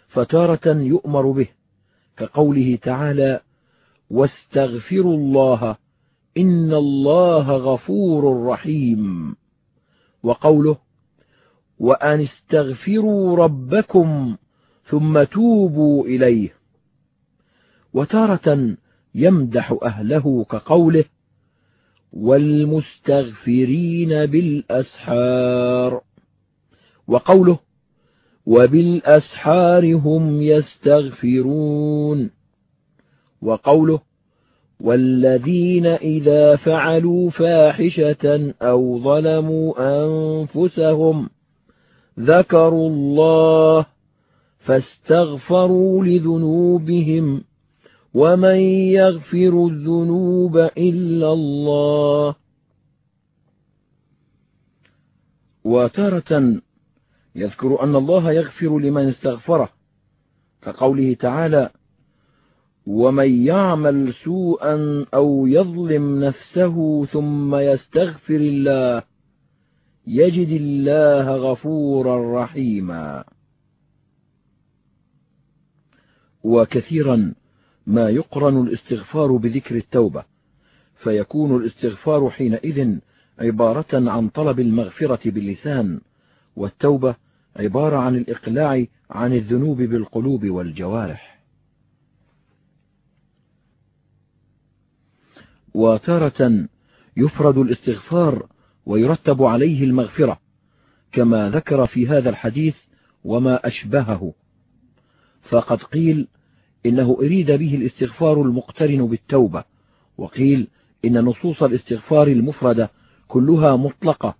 فتارة 0.08 0.68
يؤمر 0.68 1.32
به 1.32 1.48
كقوله 2.18 2.80
تعالى 2.82 3.42
واستغفروا 4.10 5.18
الله 5.18 5.76
إن 6.38 6.74
الله 6.74 7.52
غفور 7.52 8.46
رحيم 8.48 9.36
وقوله 10.24 10.78
وأن 11.80 12.22
استغفروا 12.22 13.36
ربكم 13.36 14.36
ثم 14.86 15.24
توبوا 15.24 16.06
إليه. 16.06 16.54
وتارة 17.94 18.76
يمدح 19.16 19.78
أهله 19.84 20.46
كقوله 20.50 21.04
والمستغفرين 22.14 24.10
بالأسحار. 24.26 26.02
وقوله 27.08 27.60
وبالأسحار 28.46 29.96
هم 29.96 30.42
يستغفرون. 30.42 32.30
وقوله 33.42 34.00
والذين 34.80 35.86
إذا 35.86 36.56
فعلوا 36.56 37.30
فاحشة 37.30 38.54
أو 38.62 39.00
ظلموا 39.00 39.74
أنفسهم 39.80 41.30
ذكروا 42.20 42.90
الله 42.90 43.86
فاستغفروا 44.60 46.06
لذنوبهم 46.06 47.44
ومن 48.14 48.56
يغفر 49.00 49.68
الذنوب 49.68 50.58
إلا 50.58 51.34
الله. 51.34 52.36
وتارة 55.64 56.62
يذكر 57.36 57.84
أن 57.84 57.96
الله 57.96 58.32
يغفر 58.32 58.80
لمن 58.80 59.08
استغفره 59.08 59.70
كقوله 60.62 61.14
تعالى 61.14 61.70
ومن 62.88 63.46
يعمل 63.46 64.14
سوءا 64.14 65.06
أو 65.14 65.48
يظلم 65.48 66.24
نفسه 66.24 67.06
ثم 67.06 67.56
يستغفر 67.56 68.36
الله 68.36 69.04
يجد 70.08 70.50
الله 70.50 71.36
غفورا 71.36 72.44
رحيما. 72.44 73.24
وكثيرا 76.44 77.34
ما 77.88 78.10
يقرن 78.10 78.68
الاستغفار 78.68 79.32
بذكر 79.32 79.76
التوبة 79.76 80.24
فيكون 81.04 81.56
الاستغفار 81.56 82.30
حينئذ 82.30 82.98
عبارة 83.40 84.10
عن 84.12 84.30
طلب 84.30 84.60
المغفرة 84.60 85.30
باللسان 85.30 86.02
والتوبة 86.56 87.16
عبارة 87.56 87.98
عن 87.98 88.16
الإقلاع 88.16 88.86
عن 89.10 89.34
الذنوب 89.34 89.82
بالقلوب 89.82 90.46
والجوارح. 90.46 91.42
وتارة 95.74 96.68
يفرد 97.18 97.58
الاستغفار 97.58 98.48
ويرتب 98.86 99.44
عليه 99.44 99.84
المغفرة 99.84 100.40
كما 101.12 101.50
ذكر 101.50 101.88
في 101.88 102.08
هذا 102.08 102.30
الحديث 102.30 102.76
وما 103.24 103.68
أشبهه. 103.68 104.34
فقد 105.50 105.84
قيل 105.84 106.28
إنه 106.86 107.18
أريد 107.20 107.52
به 107.52 107.76
الاستغفار 107.76 108.42
المقترن 108.42 109.08
بالتوبة 109.08 109.64
وقيل 110.18 110.68
إن 111.06 111.20
نصوص 111.20 111.64
الاستغفار 111.64 112.28
المفردة 112.28 112.92
كلها 113.28 113.76
مطلقة 113.76 114.36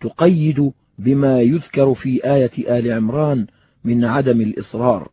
تقيد 0.00 0.72
بما 0.98 1.40
يذكر 1.40 1.94
في 1.94 2.24
آية 2.34 2.78
آل 2.78 2.92
عمران 2.92 3.46
من 3.84 4.04
عدم 4.04 4.40
الإصرار. 4.40 5.10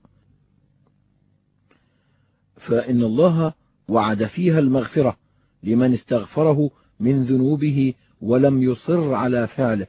فإن 2.58 3.04
الله 3.04 3.54
وعد 3.88 4.26
فيها 4.26 4.60
المغفرة 4.60 5.18
لمن 5.64 5.94
استغفره 5.94 6.72
من 7.00 7.24
ذنوبه 7.24 7.94
ولم 8.22 8.64
يصر 8.64 9.14
على 9.14 9.48
فعله. 9.48 9.88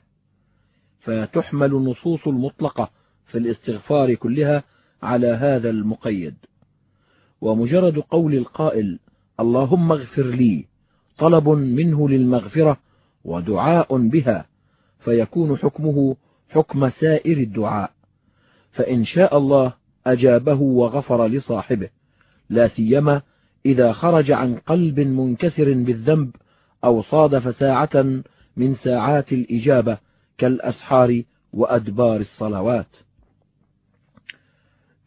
فتحمل 1.01 1.75
النصوص 1.75 2.27
المطلقة 2.27 2.91
في 3.27 3.39
الاستغفار 3.39 4.15
كلها 4.15 4.63
على 5.03 5.27
هذا 5.27 5.71
المقيد. 5.71 6.35
ومجرد 7.41 7.99
قول 7.99 8.35
القائل 8.35 8.99
اللهم 9.41 9.93
اغفر 9.93 10.27
لي 10.27 10.65
طلب 11.19 11.49
منه 11.49 12.09
للمغفرة 12.09 12.77
ودعاء 13.25 13.97
بها 13.97 14.47
فيكون 15.05 15.57
حكمه 15.57 16.17
حكم 16.51 16.91
سائر 16.91 17.37
الدعاء. 17.37 17.91
فإن 18.73 19.05
شاء 19.05 19.39
الله 19.39 19.73
أجابه 20.07 20.61
وغفر 20.61 21.27
لصاحبه 21.27 21.89
لا 22.51 22.69
سيما 22.69 23.23
إذا 23.67 23.93
خرج 23.93 24.31
عن 24.31 24.55
قلب 24.55 25.01
منكسر 25.01 25.73
بالذنب 25.73 26.31
أو 26.87 27.03
صادف 27.03 27.57
ساعة 27.57 28.23
من 28.57 28.75
ساعات 28.75 29.33
الإجابة 29.33 29.99
كالأسحار 30.39 31.23
وأدبار 31.53 32.21
الصلوات. 32.21 32.87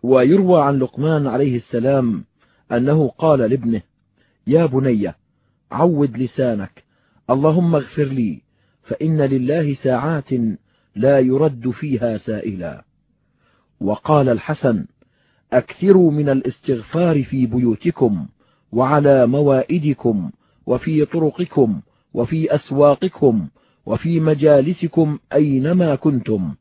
ويروى 0.03 0.63
عن 0.63 0.79
لقمان 0.79 1.27
عليه 1.27 1.55
السلام 1.55 2.25
أنه 2.71 3.07
قال 3.07 3.39
لابنه 3.39 3.81
يا 4.47 4.65
بني 4.65 5.13
عود 5.71 6.17
لسانك 6.17 6.83
اللهم 7.29 7.75
اغفر 7.75 8.03
لي 8.03 8.41
فإن 8.83 9.21
لله 9.21 9.73
ساعات 9.73 10.29
لا 10.95 11.19
يرد 11.19 11.69
فيها 11.69 12.17
سائلا. 12.17 12.83
وقال 13.81 14.29
الحسن 14.29 14.85
أكثروا 15.53 16.11
من 16.11 16.29
الاستغفار 16.29 17.23
في 17.23 17.45
بيوتكم 17.45 18.27
وعلى 18.71 19.27
موائدكم 19.27 20.31
وفي 20.69 21.05
طرقكم 21.05 21.81
وفي 22.13 22.55
أسواقكم 22.55 23.47
وفي 23.85 24.19
مجالسكم 24.19 25.19
أينما 25.33 25.95
كنتم 25.95 26.55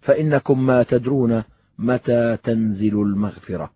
فإنكم 0.00 0.66
ما 0.66 0.82
تدرون 0.82 1.42
متى 1.78 2.36
تنزل 2.42 2.94
المغفرة. 2.94 3.70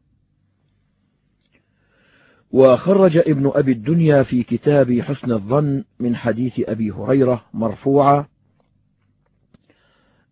وخرج 2.51 3.17
ابن 3.17 3.51
أبي 3.55 3.73
الدنيا 3.73 4.23
في 4.23 4.43
كتاب 4.43 5.01
حسن 5.01 5.33
الظن 5.33 5.85
من 6.01 6.17
حديث 6.17 6.61
أبي 6.61 6.91
هريرة 6.91 7.45
مرفوعا 7.55 8.27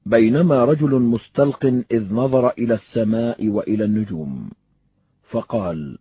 بينما 0.07 0.65
رجل 0.65 1.01
مستلق 1.01 1.67
إذ 1.91 2.15
نظر 2.15 2.51
إلى 2.51 2.75
السماء 2.75 3.49
وإلى 3.49 3.85
النجوم 3.85 4.51
فقال 5.31 5.99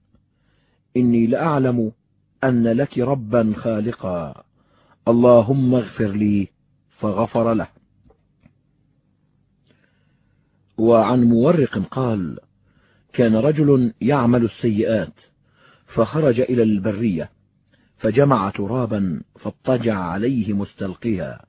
إني 0.98 1.28
لأعلم 1.28 1.91
أن 2.43 2.67
لك 2.67 2.98
ربا 2.98 3.54
خالقا. 3.58 4.43
اللهم 5.08 5.76
اغفر 5.76 6.12
لي 6.12 6.48
فغفر 7.00 7.54
له. 7.54 7.67
وعن 10.78 11.24
مورق 11.24 11.78
قال 11.91 12.39
كان 13.13 13.36
رجل 13.36 13.93
يعمل 14.02 14.43
السيئات 14.43 15.13
فخرج 15.88 16.39
إلى 16.39 16.63
البرية 16.63 17.30
فجمع 17.98 18.50
ترابا 18.50 19.21
فاضطجع 19.39 20.00
عليه 20.00 20.54
مستلقيا. 20.54 21.39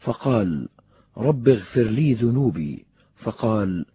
فقال 0.00 0.68
رب 1.16 1.48
اغفر 1.48 1.82
لي 1.82 2.14
ذنوبي. 2.14 2.84
فقال 3.16 3.86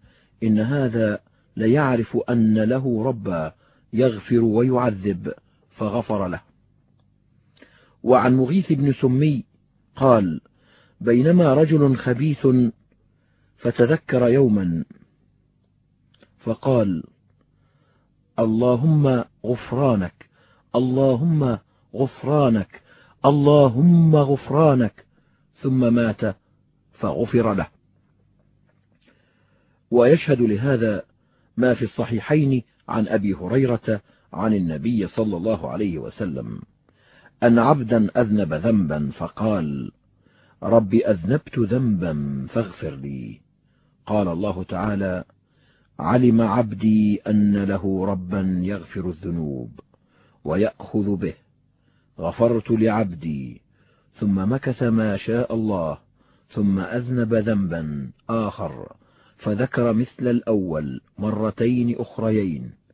إن 0.44 0.60
هذا 0.60 1.20
ليعرف 1.58 2.18
أن 2.30 2.58
له 2.58 3.04
ربا 3.04 3.54
يغفر 3.94 4.44
ويعذب. 4.44 5.34
فغفر 5.78 6.28
له. 6.28 6.42
وعن 8.04 8.38
مغيث 8.38 8.72
بن 8.72 8.94
سمي 8.94 9.44
قال 9.96 10.42
بينما 11.02 11.54
رجل 11.54 11.98
خبيث 11.98 12.48
فتذكر 13.58 14.28
يوما 14.28 14.86
فقال 16.40 17.04
اللهم 18.40 19.24
غفرانك 19.46 20.30
اللهم 20.76 21.58
غفرانك 21.96 22.82
اللهم 23.26 24.16
غفرانك. 24.16 25.06
ثم 25.62 25.94
مات 25.94 26.36
فغفر 26.94 27.54
له. 27.54 27.68
ويشهد 29.92 30.42
لهذا 30.42 31.04
ما 31.58 31.74
في 31.74 31.82
الصحيحين 31.82 32.64
عن 32.90 33.08
أبي 33.08 33.34
هريرة 33.34 34.02
عن 34.36 34.54
النبي 34.54 35.08
صلى 35.08 35.38
الله 35.38 35.70
عليه 35.70 35.98
وسلم 35.98 36.62
أن 37.44 37.60
عبدا 37.60 38.22
أذنب 38.22 38.54
ذنبا 38.54 39.12
فقال 39.18 39.92
رب 40.64 40.94
أذنبت 40.94 41.60
ذنبا 41.60 42.46
فاغفر 42.50 42.96
لي. 42.96 43.42
قال 44.06 44.28
الله 44.28 44.64
تعالى 44.64 45.24
علم 46.00 46.42
عبدي 46.42 47.22
أن 47.28 47.64
له 47.64 48.06
ربا 48.06 48.60
يغفر 48.64 49.10
الذنوب 49.10 49.80
ويأخذ 50.44 51.16
به. 51.16 51.34
غفرت 52.20 52.72
لعبدي 52.72 53.62
ثم 54.20 54.54
مكث 54.54 54.84
ما 54.84 55.18
شاء 55.18 55.56
الله 55.56 55.98
ثم 56.50 56.80
أذنب 56.80 57.34
ذنبا 57.34 58.10
آخر 58.30 58.94
فذكر 59.38 59.94
مثل 59.94 60.28
الأول 60.28 61.02
مرتين 61.18 61.96
أخريين. 62.00 62.85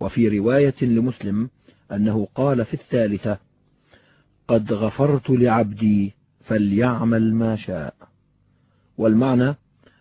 وفي 0.00 0.38
رواية 0.38 0.74
لمسلم 0.82 1.50
أنه 1.92 2.28
قال 2.34 2.64
في 2.64 2.74
الثالثة 2.74 3.38
قد 4.48 4.72
غفرت 4.72 5.30
لعبدي 5.30 6.14
فليعمل 6.44 7.34
ما 7.34 7.56
شاء. 7.56 7.94
والمعنى 8.98 9.54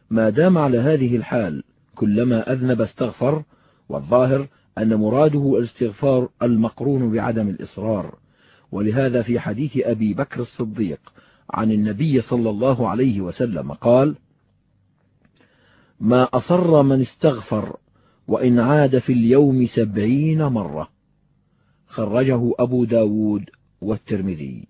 ما 0.09 0.29
دام 0.29 0.57
على 0.57 0.77
هذه 0.77 1.15
الحال 1.15 1.63
كلما 1.95 2.51
أذنب 2.51 2.81
استغفر 2.81 3.43
والظاهر 3.89 4.47
أن 4.77 4.95
مراده 4.95 5.57
الاستغفار 5.57 6.29
المقرون 6.41 7.11
بعدم 7.11 7.49
الإصرار. 7.49 8.15
ولهذا 8.71 9.21
في 9.21 9.39
حديث 9.39 9.71
أبي 9.77 10.13
بكر 10.13 10.41
الصديق 10.41 10.99
عن 11.49 11.71
النبي 11.71 12.21
صلى 12.21 12.49
الله 12.49 12.89
عليه 12.89 13.21
وسلم 13.21 13.71
قال 13.71 14.15
ما 15.99 16.23
أصر 16.33 16.83
من 16.83 17.01
استغفر 17.01 17.77
وإن 18.27 18.59
عاد 18.59 18.99
في 18.99 19.13
اليوم 19.13 19.67
سبعين 19.67 20.43
مرة. 20.43 20.89
خرجه 21.87 22.51
أبو 22.59 22.85
ب 22.85 22.87
داود 22.87 23.49
والترمذي. 23.81 24.67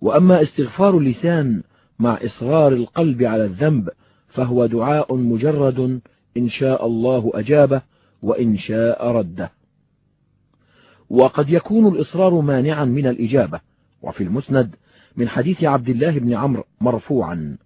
وأما 0.00 0.42
استغفار 0.42 0.98
اللسان 0.98 1.62
مع 1.98 2.18
إصرار 2.22 2.72
القلب 2.72 3.22
على 3.22 3.44
الذنب 3.44 3.88
فهو 4.28 4.66
دعاء 4.66 5.16
مجرد 5.16 6.00
إن 6.36 6.48
شاء 6.48 6.86
الله 6.86 7.30
أجابه 7.34 7.82
وإن 8.22 8.56
شاء 8.56 9.06
رده. 9.06 9.52
وقد 11.10 11.50
يكون 11.50 11.94
الإصرار 11.94 12.40
مانعا 12.40 12.84
من 12.84 13.06
الإجابة. 13.06 13.60
وفي 14.02 14.24
المسند 14.24 14.74
من 15.16 15.28
حديث 15.28 15.64
عبد 15.64 15.88
الله 15.88 16.18
بن 16.18 16.34
عمرو 16.34 16.64
مرفوعا 16.80 17.56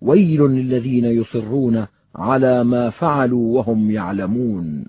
ويل 0.00 0.40
للذين 0.40 1.04
يصرون 1.04 1.86
على 2.16 2.64
ما 2.64 2.90
فعلوا 2.90 3.56
وهم 3.58 3.90
يعلمون. 3.90 4.86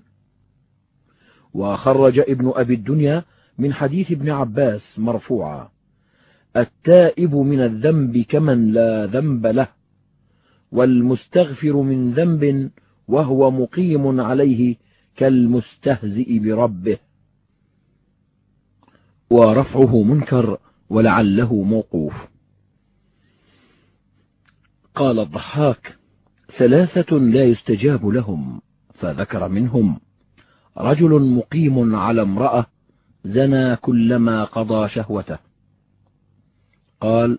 وخرج 1.54 2.18
ابن 2.18 2.52
أبي 2.54 2.74
الدنيا 2.74 3.24
من 3.58 3.72
حديث 3.72 4.10
ابن 4.10 4.30
عباس 4.30 4.98
مرفوعا. 4.98 5.68
التائب 6.56 7.34
من 7.34 7.60
الذنب 7.60 8.18
كمن 8.18 8.72
لا 8.72 9.06
ذنب 9.06 9.46
له 9.46 9.68
والمستغفر 10.72 11.76
من 11.76 12.12
ذنب 12.12 12.70
وهو 13.08 13.50
مقيم 13.50 14.20
عليه 14.20 14.76
كالمستهزئ 15.16 16.38
بربه. 16.38 16.98
ورفعه 19.30 20.02
منكر 20.02 20.58
ولعله 20.90 21.54
موقوف. 21.54 22.14
قال 24.94 25.18
الضحاك 25.18 25.99
ثلاثة 26.58 27.16
لا 27.16 27.44
يستجاب 27.44 28.06
لهم 28.06 28.60
فذكر 28.94 29.48
منهم 29.48 30.00
رجل 30.78 31.10
مقيم 31.20 31.96
على 31.96 32.22
امرأة 32.22 32.66
زنى 33.24 33.76
كلما 33.76 34.44
قضى 34.44 34.88
شهوته. 34.88 35.38
قال 37.00 37.38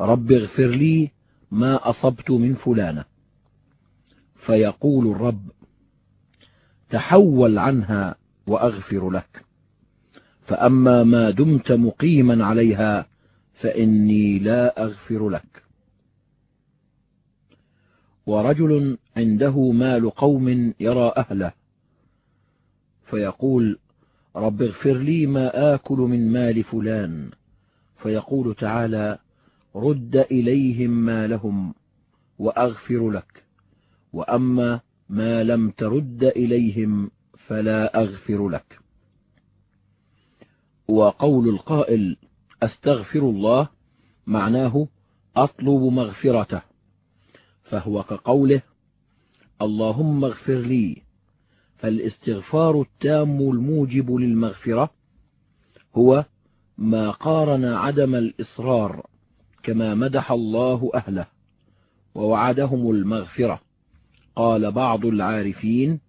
رب 0.00 0.32
اغفر 0.32 0.66
لي 0.66 1.10
ما 1.50 1.90
أصبت 1.90 2.30
من 2.30 2.54
فلانة. 2.54 3.04
فيقول 4.36 5.06
الرب 5.10 5.42
تحول 6.90 7.58
عنها 7.58 8.14
وأغفر 8.46 9.10
لك. 9.10 9.44
فأما 10.46 11.04
ما 11.04 11.30
دمت 11.30 11.72
مقيما 11.72 12.44
عليها 12.46 13.06
فإني 13.60 14.38
لا 14.38 14.82
أغفر 14.82 15.28
لك. 15.28 15.47
ورجل 18.28 18.98
عنده 19.16 19.72
مال 19.72 20.10
قوم 20.10 20.74
يرى 20.80 21.12
أهله. 21.16 21.52
فيقول 23.10 23.78
رب 24.36 24.62
اغفر 24.62 24.92
لي 24.92 25.26
ما 25.26 25.74
آكل 25.74 25.96
من 25.98 26.32
مال 26.32 26.64
فلان. 26.64 27.30
فيقول 28.02 28.54
تعالى 28.54 29.18
رد 29.76 30.16
إليهم 30.16 30.90
مالهم 30.90 31.74
وأغفر 32.38 33.10
لك. 33.10 33.44
وأما 34.12 34.80
ما 35.08 35.44
لم 35.44 35.70
ترد 35.70 36.24
إليهم 36.24 37.10
فلا 37.46 38.00
أغفر 38.02 38.48
لك. 38.48 38.78
وقول 40.88 41.48
القائل 41.48 42.16
أستغفر 42.62 43.20
الله 43.20 43.68
معناه 44.26 44.88
أطلب 45.36 45.82
مغفرته. 45.82 46.67
فهو 47.70 48.02
كقوله 48.02 48.62
اللهم 49.62 50.24
اغفر 50.24 50.58
لي. 50.58 51.02
فالاستغفار 51.78 52.80
التام 52.80 53.40
الموجب 53.40 54.14
للمغفرة 54.14 54.90
هو 55.94 56.24
ما 56.78 57.10
قارن 57.10 57.64
عدم 57.64 58.14
الإصرار 58.14 59.06
كما 59.62 59.94
مدح 59.94 60.32
الله 60.32 60.90
أهله 60.94 61.26
ووعدهم 62.14 62.90
المغفرة. 62.90 63.60
قال 64.36 64.72
بعض 64.72 65.06
العارفين 65.06 66.00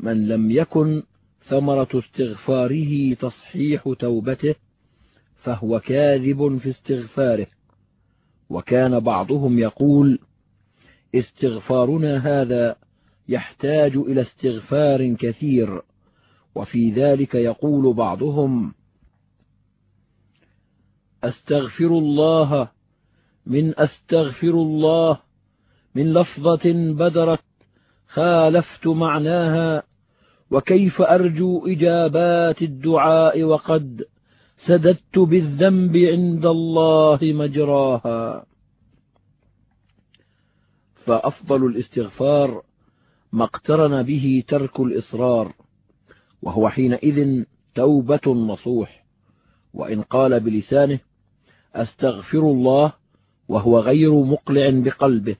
من 0.00 0.28
لم 0.28 0.50
يكن 0.50 1.02
ثمرة 1.48 1.88
استغفاره 1.94 3.14
تصحيح 3.14 3.94
توبته 3.98 4.54
فهو 5.36 5.80
كاذب 5.80 6.58
في 6.58 6.70
استغفاره. 6.70 7.46
وكان 8.50 9.00
بعضهم 9.00 9.58
يقول 9.58 10.18
استغفارنا 11.20 12.16
هذا 12.16 12.76
يحتاج 13.28 13.96
إلى 13.96 14.20
استغفار 14.22 15.14
كثير. 15.14 15.82
وفي 16.54 16.90
ذلك 16.90 17.34
يقول 17.34 17.94
بعضهم 17.94 18.74
أستغفر 21.24 21.86
الله 21.86 22.68
من 23.46 23.78
أستغفر 23.78 24.50
الله 24.50 25.18
من 25.94 26.12
لفظة 26.12 26.72
بدرت 26.92 27.40
خالفت 28.08 28.86
معناها 28.86 29.82
وكيف 30.50 31.00
أرجو 31.00 31.66
إجابات 31.66 32.62
الدعاء 32.62 33.42
وقد 33.42 34.04
سددت 34.66 35.18
بالذنب 35.18 35.96
عند 35.96 36.46
الله 36.46 37.18
مجراها. 37.22 38.46
فأفضل 41.06 41.66
الاستغفار 41.66 42.62
ما 43.32 43.44
اقترن 43.44 44.02
به 44.02 44.44
ترك 44.48 44.80
الإصرار 44.80 45.52
وهو 46.42 46.68
حينئذ 46.68 47.44
توبة 47.74 48.34
نصوح 48.34 49.04
وإن 49.74 50.02
قال 50.02 50.40
بلسانه 50.40 50.98
أستغفر 51.74 52.38
الله 52.38 52.92
وهو 53.48 53.78
غير 53.78 54.14
مقلع 54.14 54.70
بقلبه 54.70 55.36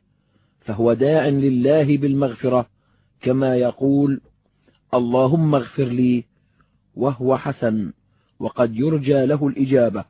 فهو 0.60 0.92
داع 0.92 1.28
لله 1.28 1.96
بالمغفرة 1.96 2.66
كما 3.20 3.56
يقول 3.56 4.20
اللهم 4.94 5.54
اغفر 5.54 5.84
لي 5.84 6.24
وهو 6.96 7.36
حسن 7.36 7.92
وقد 8.40 8.76
يرجى 8.76 9.26
له 9.26 9.46
الإجابة 9.48 10.04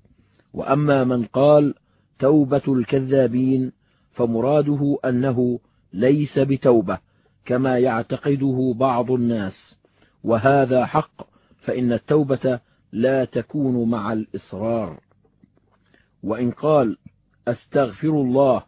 وأما 0.54 1.04
من 1.04 1.24
قال 1.24 1.74
توبة 2.18 2.62
الكذابين 2.68 3.72
فمراده 4.16 4.98
أنه 5.04 5.60
ليس 5.92 6.38
بتوبة 6.38 6.98
كما 7.44 7.78
يعتقده 7.78 8.74
بعض 8.76 9.10
الناس. 9.10 9.76
وهذا 10.24 10.86
حق 10.86 11.28
فإن 11.60 11.92
التوبة 11.92 12.60
لا 12.92 13.24
تكون 13.24 13.90
مع 13.90 14.12
الإصرار. 14.12 15.00
وإن 16.22 16.50
قال 16.50 16.96
أستغفر 17.48 18.08
الله 18.08 18.62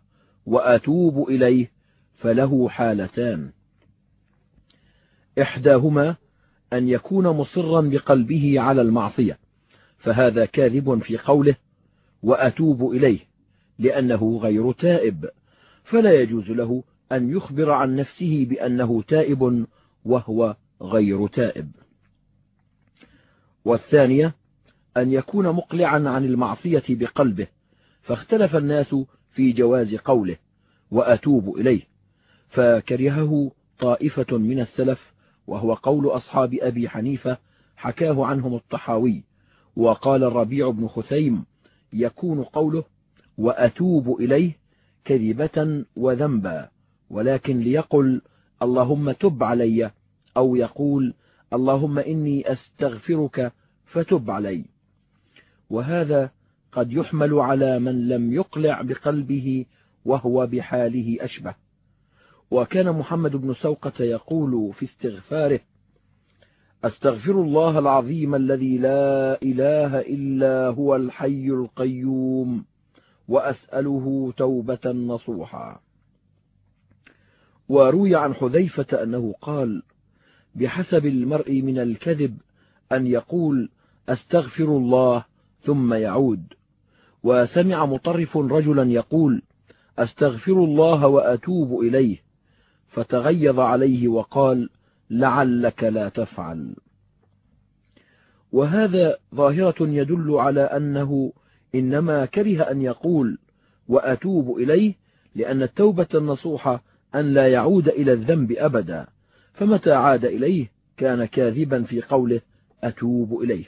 وأتوب 0.47 1.29
إليه 1.29 1.71
فله 2.19 2.69
حالتان. 2.69 3.53
إحداهما 5.43 6.17
أن 6.73 6.89
يكون 6.89 7.29
مصرا 7.29 7.81
بقلبه 7.81 8.61
على 8.61 8.83
المعصية 8.83 9.39
فهذا 9.99 10.45
كاذب 10.45 11.03
في 11.03 11.19
قوله 11.19 11.57
وأتوب 12.23 12.91
إليه 12.93 13.19
لأنه 13.79 14.39
غير 14.43 14.73
تائب. 14.73 15.29
فلا 15.91 16.13
يجوز 16.13 16.51
له 16.51 16.85
أن 17.13 17.37
يخبر 17.37 17.71
عن 17.71 17.97
نفسه 17.97 18.47
بأنه 18.51 19.03
تائب 19.03 19.67
وهو 20.05 20.57
غير 20.83 21.29
تائب. 21.29 21.71
والثانية 23.65 24.35
أن 24.97 25.13
يكون 25.13 25.49
مقلعا 25.49 26.09
عن 26.09 26.25
المعصية 26.25 26.83
بقلبه 26.89 27.47
فاختلف 28.03 28.57
الناس 28.57 28.95
في 29.35 29.53
جواز 29.53 29.95
قوله 29.95 30.37
وأتوب 30.91 31.57
إليه 31.59 31.83
فكرهه 32.49 33.53
طائفة 33.79 34.39
من 34.39 34.61
السلف 34.61 35.13
وهو 35.47 35.75
قول 35.75 36.07
أصحاب 36.07 36.55
أبي 36.61 36.89
حنيفة 36.89 37.39
حكاه 37.77 38.27
عنهم 38.27 38.55
الطحاوي 38.55 39.23
وقال 39.77 40.25
الربيع 40.25 40.71
بن 40.71 40.89
خثيم 40.89 41.45
يكون 41.93 42.43
قوله 42.43 42.85
وأتوب 43.39 44.21
إليه 44.21 44.59
كذبة 45.09 45.85
وذنبا 45.97 46.69
ولكن 47.11 47.59
ليقل 47.59 48.21
اللهم 48.63 49.13
تب 49.13 49.45
علي 49.45 49.91
أو 50.37 50.57
يقول 50.57 51.15
اللهم 51.53 51.99
إني 51.99 52.53
أستغفرك 52.53 53.53
فتب 53.87 54.31
علي. 54.31 54.65
وهذا 55.71 56.31
قد 56.73 56.93
يحمل 56.93 57.35
على 57.35 57.79
من 57.79 58.09
لم 58.09 58.33
يقلع 58.33 58.83
بقلبه 58.83 59.67
وهو 60.05 60.47
بحاله 60.47 61.17
أشبه. 61.21 61.55
وكان 62.51 62.93
محمد 62.93 63.37
بن 63.37 63.55
سوقة 63.55 64.05
يقول 64.05 64.73
في 64.75 64.85
استغفاره 64.85 65.61
أستغفر 66.85 67.43
الله 67.43 67.79
العظيم 67.79 68.35
الذي 68.35 68.79
لا 68.79 69.43
إله 69.43 70.01
إلا 70.01 70.69
هو 70.69 70.97
الحي 70.97 71.47
القيوم. 71.49 72.65
وأسأله 73.29 74.33
توبة 74.37 74.93
نصوحا. 74.93 75.81
وروي 77.69 78.17
عن 78.17 78.35
حذيفة 78.35 79.03
أنه 79.03 79.35
قال 79.41 79.83
بحسب 80.55 81.07
المرء 81.07 81.63
من 81.63 81.79
الكذب 81.79 82.39
أن 82.93 83.07
يقول 83.07 83.71
أستغفر 84.09 84.65
الله 84.65 85.25
ثم 85.63 85.95
يعود. 85.95 86.45
وسمع 87.23 87.87
مطرف 87.87 88.37
رجلا 88.37 88.93
يقول 88.93 89.43
أستغفر 89.99 90.53
الله 90.53 91.07
وأتوب 91.07 91.81
إليه. 91.81 92.23
فتغيظ 92.89 93.61
عليه 93.61 94.09
وقال 94.09 94.71
لعلك 95.11 95.85
لا 95.85 96.09
تفعل. 96.09 96.77
وهذا 98.53 99.17
ظاهرة 99.35 99.89
يدل 99.89 100.35
على 100.35 100.61
أنه 100.61 101.33
إنما 101.75 102.25
كره 102.25 102.63
أن 102.63 102.83
يقول 102.83 103.39
وأتوب 103.89 104.59
إليه 104.59 104.95
لأن 105.35 105.63
التوبة 105.63 106.07
النصوح 106.15 106.81
أن 107.15 107.35
لا 107.35 107.49
يعود 107.49 107.89
إلى 107.89 108.13
الذنب 108.13 108.53
أبدا 108.53 109.07
فمتى 109.55 109.93
عاد 109.93 110.25
إليه 110.25 110.71
كان 110.97 111.25
كاذبا 111.25 111.83
في 111.83 112.03
قوله 112.03 112.41
أتوب 112.85 113.43
إليه. 113.43 113.65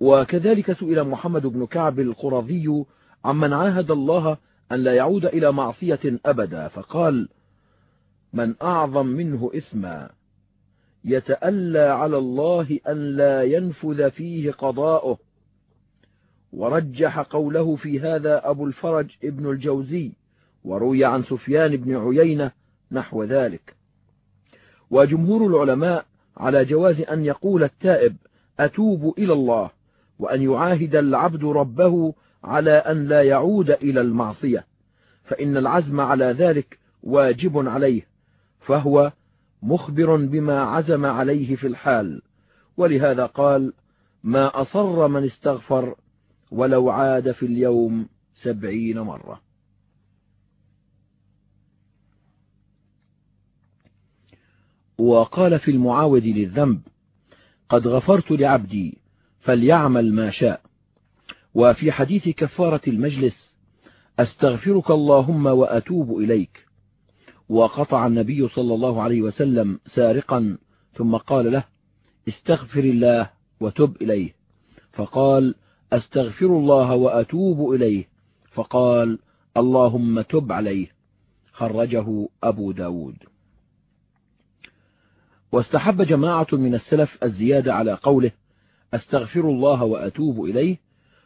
وكذلك 0.00 0.72
سئل 0.72 1.04
محمد 1.04 1.46
بن 1.46 1.66
كعب 1.66 2.00
القرظي 2.00 2.84
عمن 3.24 3.52
عاهد 3.52 3.90
الله 3.90 4.36
أن 4.72 4.76
لا 4.76 4.94
يعود 4.94 5.24
إلى 5.24 5.52
معصية 5.52 6.00
أبدا 6.26 6.68
فقال 6.68 7.28
من 8.32 8.54
أعظم 8.62 9.06
منه 9.06 9.50
إثما 9.56 10.10
يتألى 11.04 11.78
على 11.78 12.18
الله 12.18 12.78
أن 12.88 13.16
لا 13.16 13.42
ينفذ 13.42 14.10
فيه 14.10 14.50
قضاؤه 14.50 15.18
ورجح 16.52 17.18
قوله 17.18 17.76
في 17.76 18.00
هذا 18.00 18.50
أبو 18.50 18.66
الفرج 18.66 19.10
ابن 19.24 19.50
الجوزي 19.50 20.12
وروي 20.64 21.04
عن 21.04 21.22
سفيان 21.22 21.76
بن 21.76 21.96
عيينة 21.96 22.50
نحو 22.92 23.24
ذلك. 23.24 23.74
وجمهور 24.90 25.46
العلماء 25.46 26.06
على 26.36 26.64
جواز 26.64 27.00
أن 27.00 27.24
يقول 27.24 27.64
التائب 27.64 28.16
أتوب 28.60 29.14
إلى 29.18 29.32
الله 29.32 29.70
وأن 30.18 30.42
يعاهد 30.42 30.96
العبد 30.96 31.44
ربه 31.44 32.14
على 32.44 32.72
أن 32.72 33.08
لا 33.08 33.22
يعود 33.22 33.70
إلى 33.70 34.00
المعصية 34.00 34.66
فإن 35.24 35.56
العزم 35.56 36.00
على 36.00 36.24
ذلك 36.24 36.78
واجب 37.02 37.68
عليه 37.68 38.06
فهو 38.60 39.12
مخبر 39.62 40.16
بما 40.16 40.60
عزم 40.60 41.06
عليه 41.06 41.56
في 41.56 41.66
الحال. 41.66 42.22
ولهذا 42.76 43.26
قال 43.26 43.72
ما 44.24 44.60
أصر 44.62 45.08
من 45.08 45.24
استغفر 45.24 45.94
ولو 46.50 46.90
عاد 46.90 47.32
في 47.32 47.46
اليوم 47.46 48.08
سبعين 48.34 49.00
مرة. 49.00 49.40
وقال 54.98 55.58
في 55.58 55.70
المعاود 55.70 56.24
للذنب 56.24 56.80
قد 57.68 57.86
غفرت 57.86 58.30
لعبدي 58.30 58.98
فليعمل 59.40 60.12
ما 60.12 60.30
شاء. 60.30 60.60
وفي 61.54 61.92
حديث 61.92 62.28
كفارة 62.28 62.80
المجلس 62.86 63.54
أستغفرك 64.18 64.90
اللهم 64.90 65.46
وأتوب 65.46 66.18
إليك. 66.18 66.66
وقطع 67.48 68.06
النبي 68.06 68.48
صلى 68.48 68.74
الله 68.74 69.02
عليه 69.02 69.22
وسلم 69.22 69.80
سارقا 69.94 70.58
ثم 70.94 71.16
قال 71.16 71.52
له 71.52 71.64
استغفر 72.28 72.80
الله 72.84 73.30
وتب 73.60 74.02
إليه. 74.02 74.34
فقال 74.92 75.54
أستغفر 75.92 76.46
الله 76.46 76.94
وأتوب 76.94 77.72
إليه. 77.72 78.04
فقال 78.52 79.18
اللهم 79.56 80.20
تب 80.20 80.52
عليه. 80.52 80.86
خرجه 81.52 82.28
أبو 82.42 82.72
داود. 82.72 83.16
واستحب 85.52 86.02
جماعة 86.02 86.46
من 86.52 86.74
السلف 86.74 87.24
الزيادة 87.24 87.74
على 87.74 87.92
قوله 87.92 88.30
أستغفر 88.94 89.40
الله 89.40 89.84
وأتوب 89.84 90.44
إليه 90.44 90.76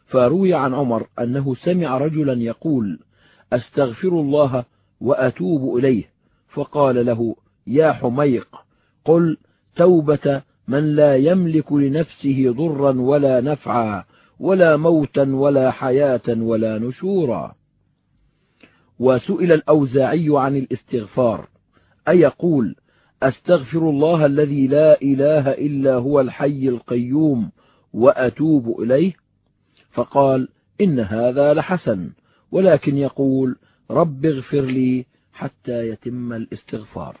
فروي 0.07 0.53
عن 0.53 0.73
عمر 0.73 1.07
أنه 1.19 1.55
سمع 1.55 1.97
رجلا 1.97 2.33
يقول 2.33 2.99
أستغفر 3.53 4.07
الله 4.07 4.65
وأتوب 5.01 5.77
إليه. 5.77 6.03
فقال 6.49 7.05
له 7.05 7.35
يا 7.67 7.91
حميق 7.91 8.47
قل 9.05 9.37
توبة 9.75 10.41
من 10.67 10.95
لا 10.95 11.15
يملك 11.15 11.73
لنفسه 11.73 12.53
ضرا 12.57 13.01
ولا 13.01 13.41
نفعا. 13.41 14.03
ولا 14.41 14.77
موتا 14.77 15.35
ولا 15.35 15.71
حياة 15.71 16.21
ولا 16.27 16.79
نشورا. 16.79 17.55
وسئل 18.99 19.51
الأوزاعي 19.51 20.27
عن 20.29 20.57
الاستغفار 20.57 21.47
أيقول 22.07 22.75
أستغفر 23.23 23.89
الله 23.89 24.25
الذي 24.25 24.67
لا 24.67 25.01
إله 25.01 25.51
إلا 25.51 25.95
هو 25.95 26.21
الحي 26.21 26.69
القيوم 26.69 27.51
وأتوب 27.93 28.81
إليه؟ 28.81 29.13
فقال 29.91 30.47
إن 30.81 30.99
هذا 30.99 31.53
لحسن 31.53 32.09
ولكن 32.51 32.97
يقول 32.97 33.55
رب 33.91 34.25
اغفر 34.25 34.61
لي 34.61 35.05
حتى 35.33 35.87
يتم 35.87 36.33
الاستغفار. 36.33 37.17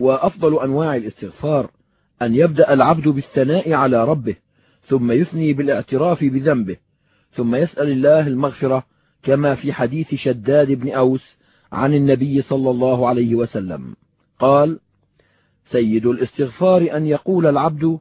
وأفضل 0.00 0.60
أنواع 0.62 0.96
الاستغفار 0.96 1.70
أن 2.22 2.34
يبدأ 2.34 2.72
العبد 2.72 3.08
بالثناء 3.08 3.72
على 3.72 4.04
ربه 4.04 4.36
ثم 4.88 5.12
يثني 5.12 5.52
بالاعتراف 5.52 6.24
بذنبه. 6.24 6.76
ثم 7.32 7.54
يسأل 7.54 7.88
الله 7.88 8.26
المغفرة 8.26 8.84
كما 9.22 9.54
في 9.54 9.72
حديث 9.72 10.14
شداد 10.14 10.72
بن 10.72 10.90
أوس 10.90 11.36
عن 11.72 11.94
النبي 11.94 12.42
صلى 12.42 12.70
الله 12.70 13.08
عليه 13.08 13.34
وسلم. 13.34 13.96
قال 14.38 14.78
سيد 15.70 16.06
الاستغفار 16.06 16.96
أن 16.96 17.06
يقول 17.06 17.46
العبد 17.46 17.98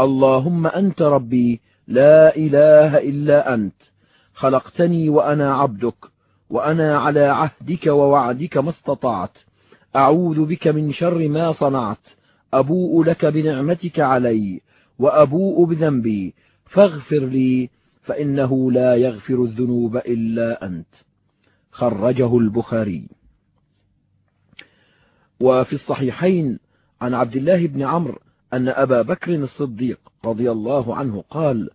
اللهم 0.00 0.66
أنت 0.66 1.02
ربي 1.02 1.60
لا 1.88 2.36
إله 2.36 2.98
إلا 2.98 3.54
أنت 3.54 3.74
خلقتني 4.34 5.08
وأنا 5.08 5.54
عبدك 5.54 5.94
وأنا 6.50 6.98
على 6.98 7.20
عهدك 7.20 7.86
ووعدك 7.86 8.56
ما 8.56 8.70
استطعت. 8.70 9.38
أعوذ 9.96 10.44
بك 10.44 10.68
من 10.68 10.92
شر 10.92 11.28
ما 11.28 11.52
صنعت 11.52 11.98
أبوء 12.54 13.04
لك 13.04 13.26
بنعمتك 13.26 14.00
علي. 14.00 14.60
وأبوء 15.02 15.64
بذنبي 15.64 16.34
فاغفر 16.66 17.18
لي 17.26 17.70
فإنه 18.02 18.72
لا 18.72 18.96
يغفر 18.96 19.44
الذنوب 19.44 19.96
إلا 19.96 20.66
أنت. 20.66 20.94
خرجه 21.72 22.38
البخاري. 22.38 23.08
وفي 25.40 25.72
الصحيحين 25.72 26.58
عن 27.00 27.14
عبد 27.14 27.36
الله 27.36 27.66
بن 27.66 27.82
عمرو 27.82 28.18
أن 28.52 28.68
أبا 28.68 29.02
بكر 29.02 29.34
الصديق 29.34 30.00
رضي 30.24 30.50
الله 30.50 30.96
عنه 30.96 31.24
قال 31.30 31.70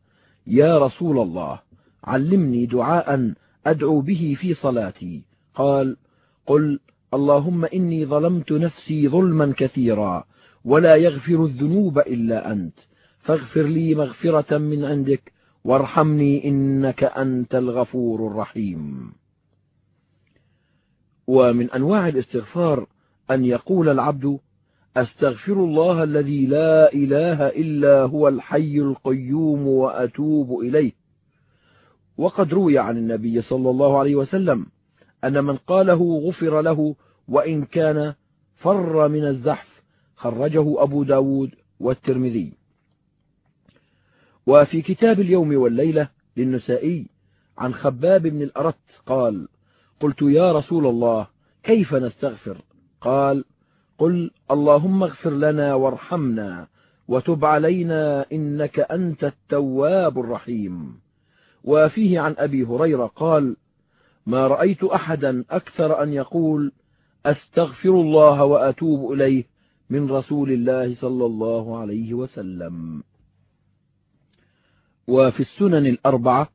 يا 0.48 0.78
رسول 0.78 1.20
الله 1.20 1.60
علمني 2.04 2.66
دعاء 2.66 3.34
أدعو 3.66 4.02
به 4.02 4.38
في 4.40 4.54
صلاتي. 4.54 5.22
قال 5.56 5.98
قل 6.46 6.80
اللهم 7.14 7.66
إني 7.66 8.06
ظلمت 8.06 8.52
نفسي 8.52 9.08
ظلما 9.10 9.54
كثيرا 9.58 10.24
ولا 10.66 10.96
يغفر 10.96 11.46
الذنوب 11.46 12.00
إلا 12.00 12.52
أنت. 12.52 12.80
فاغفر 13.28 13.62
لي 13.62 13.96
مغفرة 13.96 14.58
من 14.58 14.86
عندك 14.86 15.32
وارحمني 15.64 16.48
إنك 16.48 17.04
أنت 17.04 17.56
الغفور 17.56 18.28
الرحيم. 18.28 19.12
ومن 21.28 21.72
أنواع 21.72 22.08
الاستغفار 22.08 22.88
أن 23.32 23.46
يقول 23.46 23.90
العبد 23.90 24.40
أستغفر 24.98 25.54
الله 25.54 26.04
الذي 26.04 26.46
لا 26.46 26.94
إله 26.94 27.48
إلا 27.48 28.02
هو 28.02 28.28
الحي 28.28 28.78
القيوم 28.78 29.68
وأتوب 29.68 30.60
إليه. 30.60 30.92
وقد 32.18 32.54
روي 32.54 32.80
عن 32.80 32.98
النبي 32.98 33.42
صلى 33.42 33.70
الله 33.70 34.00
عليه 34.00 34.16
وسلم 34.16 34.66
أن 35.24 35.44
من 35.44 35.58
قاله 35.58 36.22
غفر 36.28 36.62
له 36.62 36.96
وإن 37.28 37.66
كان 37.66 38.14
فر 38.56 39.08
من 39.08 39.26
الزحف 39.26 39.84
خرجه 40.16 40.84
أبو 40.84 41.04
ب 41.04 41.08
داود 41.08 41.52
والترمذي. 41.80 42.57
وفي 44.48 44.82
كتاب 44.82 45.20
اليوم 45.20 45.56
والليلة 45.56 46.10
للنسائي 46.38 47.06
عن 47.58 47.74
خباب 47.74 48.22
بن 48.22 48.42
الأرت 48.42 48.76
قال 49.06 49.48
قلت 50.00 50.22
يا 50.22 50.52
رسول 50.52 50.88
الله 50.88 51.28
كيف 51.64 51.94
نستغفر؟ 51.94 52.58
قال 53.02 53.46
قل 53.98 54.32
اللهم 54.52 55.04
اغفر 55.04 55.30
لنا 55.30 55.74
وارحمنا 55.74 56.68
وتب 57.08 57.46
علينا 57.46 58.26
إنك 58.32 58.80
أنت 58.80 59.24
التواب 59.24 60.20
الرحيم. 60.20 61.00
وفيه 61.64 62.20
عن 62.20 62.36
أبي 62.38 62.64
هريرة 62.64 63.06
قال 63.06 63.56
ما 64.26 64.48
رأيت 64.48 64.84
أحدا 64.84 65.44
أكثر 65.52 66.04
أن 66.04 66.14
يقول 66.14 66.72
أستغفر 67.26 67.90
الله 67.90 68.44
وأتوب 68.44 69.12
إليه 69.12 69.46
من 69.90 70.12
رسول 70.12 70.52
الله 70.52 70.96
صلى 70.96 71.26
الله 71.26 71.78
عليه 71.78 72.14
وسلم. 72.14 73.04
وفي 75.08 75.40
السنن 75.40 75.86
الأربعة 75.86 76.50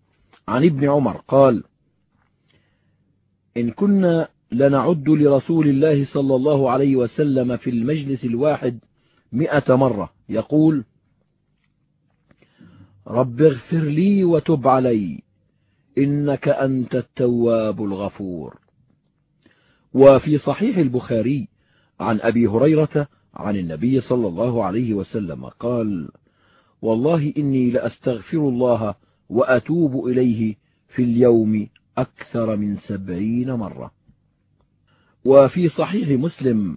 عن 0.49 0.65
ابن 0.65 0.88
عمر 0.88 1.17
قال 1.17 1.65
إن 3.57 3.71
كنا 3.71 4.29
لنعد 4.53 5.09
لرسول 5.09 5.69
الله 5.69 6.05
صلى 6.05 6.35
الله 6.37 6.71
عليه 6.71 6.97
وسلم 6.97 7.57
في 7.57 7.71
المجلس 7.71 8.25
الواحد 8.25 8.79
م 9.33 9.47
مرة. 9.69 10.12
يقول 10.29 10.85
رب 13.07 13.43
اغفر 13.43 13.81
لي 13.81 14.25
وتب 14.25 14.69
علي 14.69 15.23
إنك 15.99 16.49
أنت 16.49 16.95
التواب 16.95 17.85
الغفور. 17.85 18.59
وفي 19.95 20.38
صحيح 20.38 20.77
البخاري 20.79 21.49
عن 22.01 22.21
أبي 22.21 22.47
هريرة 22.47 23.09
عن 23.35 23.57
النبي 23.57 24.01
صلى 24.01 24.29
الله 24.29 24.65
عليه 24.65 24.95
وسلم 24.95 25.45
قال 25.47 26.09
والله 26.83 27.33
إني 27.37 27.71
لأستغفر 27.71 28.38
الله 28.38 28.95
وأتوب 29.29 30.07
إليه 30.07 30.57
في 30.88 31.03
اليوم 31.03 31.68
أكثر 31.99 32.57
من 32.57 32.77
سبعين 32.79 33.53
مرة. 33.53 33.90
وفي 35.25 35.68
صحيح 35.68 36.09
مسلم 36.09 36.77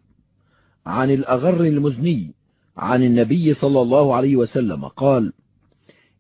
عن 0.86 1.12
الأغر 1.12 1.62
المزني 1.62 2.32
عن 2.78 3.04
النبي 3.04 3.54
صلى 3.54 3.82
الله 3.82 4.16
عليه 4.16 4.36
وسلم 4.36 4.88
قال 4.88 5.34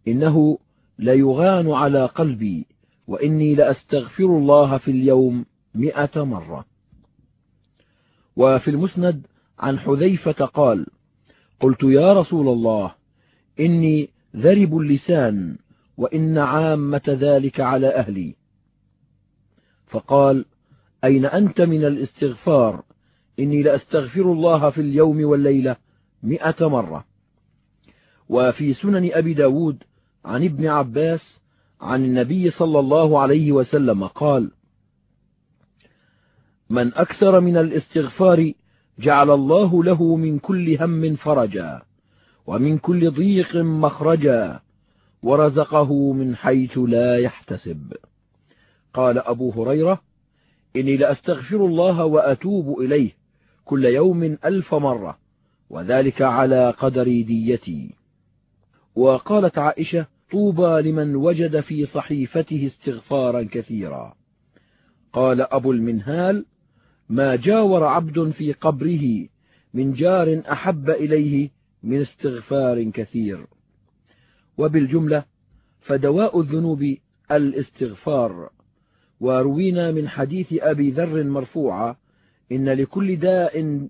إنه 0.08 0.58
ليغان 1.00 1.71
على 1.71 2.06
قلبي 2.06 2.65
وإني 3.08 3.56
لأستغفر 3.56 4.26
الله 4.26 4.78
في 4.78 4.91
اليوم 4.91 5.45
م 5.76 5.89
مرة. 6.15 6.65
وفي 8.36 8.67
المسند 8.67 9.28
عن 9.60 9.80
حذيفة 9.80 10.45
قال 10.45 10.86
قلت 11.60 11.84
يا 11.84 12.13
رسول 12.13 12.48
الله 12.48 12.95
إني 13.60 14.10
ذرب 14.36 14.78
اللسان 14.78 15.58
وإن 15.98 16.38
عامة 16.38 17.02
ذلك 17.08 17.60
على 17.60 17.88
أهلي. 17.88 18.36
فقال 19.88 20.46
أين 21.04 21.26
أنت 21.26 21.62
من 21.62 21.86
الاستغفار؟ 21.86 22.84
إني 23.39 23.63
لأستغفر 23.63 24.22
الله 24.22 24.70
في 24.70 24.82
اليوم 24.82 25.26
والليلة 25.26 25.76
م 26.24 26.38
مرة. 26.62 27.06
وفي 28.30 28.74
سنن 28.74 29.10
أبي 29.13 29.34
ب 29.34 29.38
داود 29.38 29.84
عن 30.26 30.44
ابن 30.44 30.68
عباس 30.68 31.39
عن 31.82 32.06
النبي 32.06 32.52
صلى 32.52 32.80
الله 32.80 33.20
عليه 33.20 33.52
وسلم 33.52 34.04
قال 34.04 34.52
من 36.70 36.94
أكثر 36.94 37.39
من 37.39 37.58
الاستغفار 37.58 38.54
جعل 39.00 39.32
الله 39.32 39.84
له 39.84 40.15
من 40.15 40.39
كل 40.39 40.78
هم 40.84 41.15
فرجا. 41.15 41.82
ومن 42.47 42.77
كل 42.77 43.12
ضيق 43.12 43.55
مخرجا 43.55 44.60
ورزقه 45.23 46.13
من 46.13 46.36
حيث 46.36 46.77
لا 46.77 47.17
يحتسب. 47.17 47.93
قال 48.93 49.17
أبو 49.17 49.51
هريرة 49.51 50.01
إني 50.75 50.97
لأستغفر 50.97 51.65
الله 51.65 52.05
وأتوب 52.05 52.79
إليه 52.79 53.12
كل 53.65 53.86
يوم 53.86 54.23
ألف 54.45 54.75
مرة 54.75 55.17
وذلك 55.69 56.21
على 56.21 56.69
قدر 56.69 57.03
ديتي. 57.03 57.95
وقالت 58.95 59.58
عائشة 59.58 60.05
طوبى 60.31 60.89
لمن 60.89 61.15
وجد 61.15 61.60
في 61.60 61.86
صحيفته 61.86 62.71
استغفارا 62.73 63.47
كثيرا. 63.51 64.15
قال 65.13 65.41
أبو 65.41 65.71
المنهال 65.71 66.45
ما 67.10 67.36
جاور 67.36 67.84
عبد 67.84 68.31
في 68.31 68.53
قبره 68.53 69.27
من 69.73 69.93
جار 69.93 70.41
أحب 70.51 70.89
إليه 70.89 71.55
من 71.86 72.02
استغفار 72.02 72.84
كثير. 72.84 73.45
وبالجملة 74.58 75.24
فدواء 75.82 76.39
الذنوب 76.41 76.95
الاستغفار. 77.32 78.50
وروينا 79.19 79.91
من 79.91 80.10
حديث 80.10 80.48
أبي 80.54 80.91
ذر 80.91 81.24
مرفوعا 81.24 81.95
إن 82.52 82.69
لكل 82.69 83.15
داء 83.15 83.88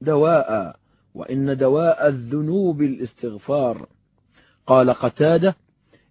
دواء 0.00 0.76
وإن 1.14 1.56
دواء 1.56 2.08
الذنوب 2.08 2.82
الاستغفار. 2.82 3.88
قال 4.66 4.90
قتادة 4.90 5.56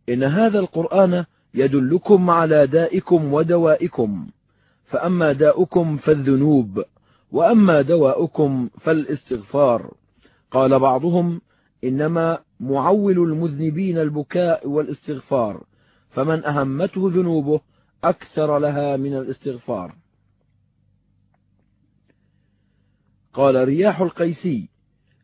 إن 0.09 0.23
هذا 0.23 0.59
القرآن 0.59 1.25
يدلكم 1.53 2.29
على 2.29 2.67
دائكم 2.67 3.33
ودوائكم 3.33 4.27
فأما 4.85 5.31
داؤكم 5.31 5.97
فالذنوب 5.97 6.83
وأما 7.31 7.81
دواؤكم 7.81 8.69
فالاستغفار. 8.81 9.93
قال 10.55 10.79
بعضهم 10.79 11.41
إنما 11.83 12.39
معول 12.59 13.19
المذنبين 13.19 13.97
البكاء 13.97 14.67
والاستغفار 14.67 15.63
فمن 16.09 16.45
أهمته 16.45 17.09
ذنوبه 17.13 17.61
أكثر 18.03 18.57
لها 18.59 18.97
من 18.97 19.17
الاستغفار. 19.17 19.95
قال 23.33 23.67
رياح 23.67 24.01
القيسي 24.01 24.69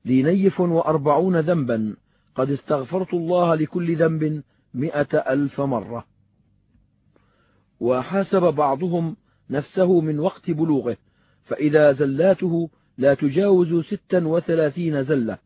لي 0.06 0.24
نيف 0.24 0.60
وأربعون 0.60 1.40
ذنبا 1.40 1.96
قد 2.36 2.52
استغفرت 2.52 3.14
الله 3.14 3.56
لكل 3.56 3.98
ذنب 3.98 4.44
م 4.74 4.90
ألف 5.14 5.62
مرة. 5.62 6.06
وحاسب 7.80 8.42
بعضهم 8.42 9.16
نفسه 9.50 10.02
من 10.02 10.20
وقت 10.20 10.52
بلوغه 10.52 10.98
فإذا 11.44 11.94
زلاته 11.94 12.70
لا 12.98 13.14
تجاوز 13.14 13.86
ستا 13.86 14.28
وثلاثين 14.28 15.04
زلة 15.04 15.38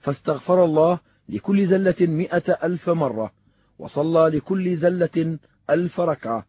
فاستغفر 0.00 0.64
الله 0.64 0.98
لكل 1.28 1.66
زلة 1.66 1.94
م 2.00 2.26
ألف 2.64 2.90
مرة 2.90 3.32
وصلى 3.78 4.36
لكل 4.36 4.76
زلة 4.76 5.38
ألف 5.70 6.00
ركعة 6.00 6.46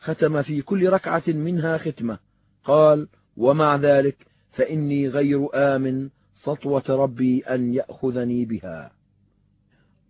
ختم 0.00 0.42
في 0.42 0.62
كل 0.62 0.88
ركعة 0.88 1.22
منها 1.28 1.78
ختمة. 1.78 2.18
قال 2.64 3.08
ومع 3.36 3.76
ذلك 3.76 4.26
فإني 4.52 5.08
غير 5.08 5.48
آمن 5.54 6.08
سطوة 6.42 6.82
ربي 6.88 7.40
أن 7.40 7.74
يأخذني 7.74 8.44
بها. 8.44 8.92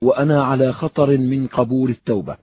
وأنا 0.01 0.45
على 0.45 0.73
خطر 0.73 1.19
من 1.19 1.47
قبول 1.47 1.91
التوبة. 1.91 2.37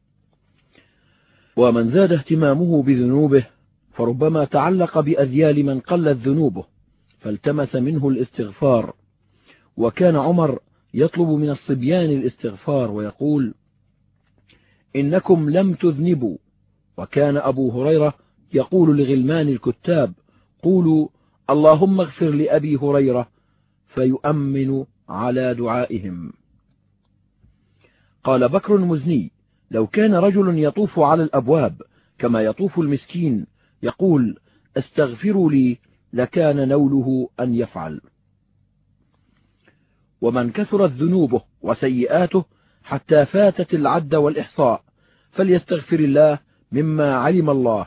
ومن 1.55 1.91
زاد 1.91 2.13
اهتمامه 2.13 2.83
بذنوبه 2.83 3.45
فربما 3.93 4.45
تعلق 4.45 4.99
بأذيال 4.99 5.65
من 5.65 5.79
قلت 5.79 6.17
ذنوبه 6.17 6.65
فالتمس 7.23 7.75
منه 7.75 8.09
الاستغفار. 8.09 8.93
وكان 9.77 10.15
عمر 10.15 10.59
يطلب 10.93 11.27
من 11.27 11.49
الصبيان 11.49 12.09
الاستغفار 12.09 12.91
ويقول 12.91 13.53
إنكم 14.95 15.49
لم 15.49 15.73
تذنبوا. 15.73 16.37
وكان 16.97 17.37
أبو 17.37 17.71
هريرة 17.71 18.13
يقول 18.53 18.97
لغلمان 18.97 19.47
الكتاب 19.47 20.13
قولوا 20.63 21.07
اللهم 21.49 22.01
اغفر 22.01 22.29
لأبي 22.29 22.75
هريرة 22.75 23.27
فيؤمن 23.87 24.85
على 25.09 25.53
دعائهم. 25.53 26.33
قال 28.23 28.49
بكر 28.49 28.75
المزني 28.75 29.31
لو 29.71 29.87
كان 29.87 30.15
رجل 30.15 30.63
يطوف 30.63 30.99
على 30.99 31.23
الأبواب 31.23 31.81
كما 32.19 32.41
يطوف 32.41 32.79
المسكين 32.79 33.45
يقول 33.83 34.37
أستغفروا 34.77 35.51
لي 35.51 35.77
لكان 36.13 36.67
نوله 36.67 37.29
أن 37.39 37.55
يفعل. 37.55 38.01
ومن 40.21 40.51
كثرت 40.51 40.91
ذنوبه 40.91 41.41
وسيئاته 41.61 42.45
حتى 42.83 43.25
فاتت 43.25 43.73
العد 43.73 44.15
والإحصاء 44.15 44.83
فليستغفر 45.31 45.99
الله 45.99 46.39
مما 46.71 47.15
علم 47.15 47.49
الله 47.49 47.85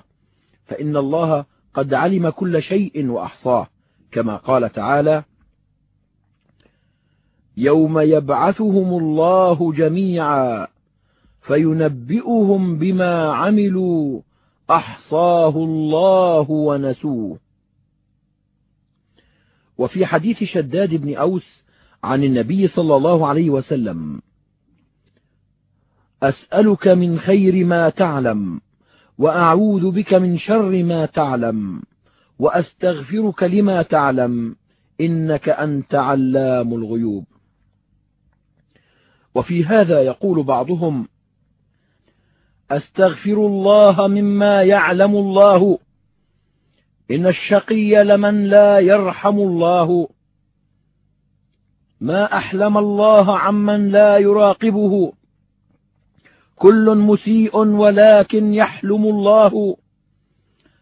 فإن 0.66 0.96
الله 0.96 1.44
قد 1.74 1.94
علم 1.94 2.30
كل 2.30 2.62
شيء 2.62 3.06
وأحصاه 3.06 3.66
كما 4.12 4.36
قال 4.36 4.72
تعالى 4.72 5.24
يوم 7.56 7.98
يبعثهم 7.98 8.98
الله 8.98 9.72
جميعا 9.72 10.66
فينبئهم 11.40 12.78
بما 12.78 13.32
عملوا 13.32 14.20
أحصاه 14.70 15.56
الله 15.56 16.50
ونسوه. 16.50 17.38
وفي 19.78 20.06
حديث 20.06 20.44
شداد 20.44 20.94
بن 20.94 21.16
أوس 21.16 21.62
عن 22.04 22.24
النبي 22.24 22.68
صلى 22.68 22.96
الله 22.96 23.26
عليه 23.26 23.50
وسلم 23.50 24.20
أسألك 26.22 26.88
من 26.88 27.18
خير 27.18 27.64
ما 27.64 27.88
تعلم 27.88 28.60
وأعوذ 29.18 29.90
بك 29.90 30.14
من 30.14 30.38
شر 30.38 30.82
ما 30.82 31.06
تعلم 31.06 31.82
وأستغفرك 32.38 33.42
لما 33.42 33.82
تعلم 33.82 34.56
إنك 35.00 35.48
أنت 35.48 35.94
علام 35.94 36.74
الغيوب. 36.74 37.24
وفي 39.34 39.64
هذا 39.64 40.02
يقول 40.02 40.42
بعضهم 40.42 41.08
أستغفر 42.70 43.46
الله 43.46 44.06
مما 44.06 44.62
يعلم 44.62 45.16
الله 45.16 45.78
إن 47.10 47.26
الشقي 47.26 48.04
لمن 48.04 48.44
لا 48.44 48.78
يرحم 48.78 49.38
الله. 49.38 50.08
ما 52.00 52.36
أحلم 52.36 52.78
الله 52.78 53.38
عمن 53.38 53.88
لا 53.88 54.18
يراقبه. 54.18 55.12
كل 56.56 56.94
مسيء 56.94 57.56
ولكن 57.56 58.54
يحلم 58.54 59.04
الله. 59.04 59.76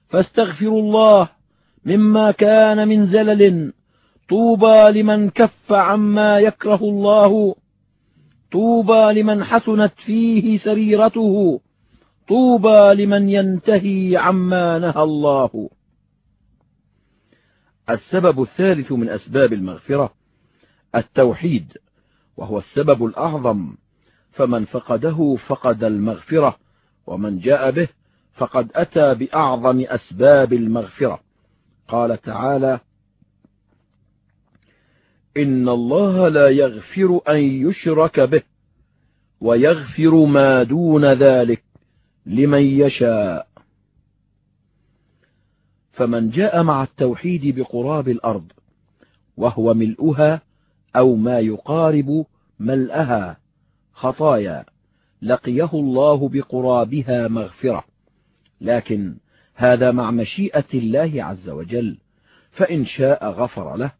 فاستغفر 0.09 0.69
الله 0.69 1.29
مما 1.85 2.31
كان 2.31 2.89
من 2.89 3.07
زلل. 3.07 3.73
طوبى 4.29 5.01
لمن 5.01 5.31
كف 5.31 5.73
عما 5.73 6.39
يكره 6.39 6.81
الله. 6.83 7.55
طوبى 8.53 9.21
لمن 9.21 9.45
حسنت 9.45 9.93
فيه 10.07 10.59
سريرته. 10.59 11.61
طوبى 12.29 13.05
لمن 13.05 13.29
ينتهي 13.29 14.17
عما 14.17 14.79
نهى 14.79 15.03
الله. 15.03 15.71
السبب 17.91 18.43
الثالث 18.43 18.93
من 18.93 19.09
أسباب 19.09 19.53
المغفرة 19.53 20.15
التوحيد 20.95 21.73
وهو 22.37 22.59
السبب 22.59 23.05
الأعظم. 23.05 23.75
فمن 24.33 24.65
فقده 24.65 25.37
فقد 25.47 25.85
المغفرة 25.85 26.57
ومن 27.07 27.39
جاء 27.39 27.71
به 27.71 27.89
فقد 28.35 28.71
أتى 28.75 29.15
بأعظم 29.15 29.85
أسباب 29.89 30.53
المغفرة. 30.53 31.21
قال 31.89 32.21
تعالى 32.21 32.81
إن 35.37 35.69
الله 35.69 36.29
لا 36.29 36.49
يغفر 36.49 37.21
أن 37.29 37.39
يشرك 37.39 38.21
به 38.21 38.43
ويغفر 39.41 40.15
ما 40.25 40.63
دون 40.63 41.05
ذلك 41.13 41.63
لمن 42.27 42.63
يشاء. 42.63 43.54
فمن 45.95 46.31
جاء 46.31 46.63
مع 46.63 46.83
التوحيد 46.83 47.59
بقراب 47.59 48.09
الأرض 48.09 48.53
وهو 49.37 49.75
ملؤها 49.75 50.41
أو 50.97 51.17
ما 51.17 51.39
يقارب 51.39 52.27
ملأها 52.59 53.37
خطايا 53.93 54.65
لقيه 55.23 55.71
الله 55.75 56.29
بقرابها 56.29 57.29
مغفرة. 57.29 57.85
لكن 58.61 59.17
هذا 59.55 59.91
مع 59.91 60.11
مشيئة 60.11 60.65
الله 60.75 61.25
عز 61.25 61.49
وجل 61.49 61.99
فإن 62.51 62.87
شاء 62.87 63.31
غفر 63.31 63.77
له 63.77 63.93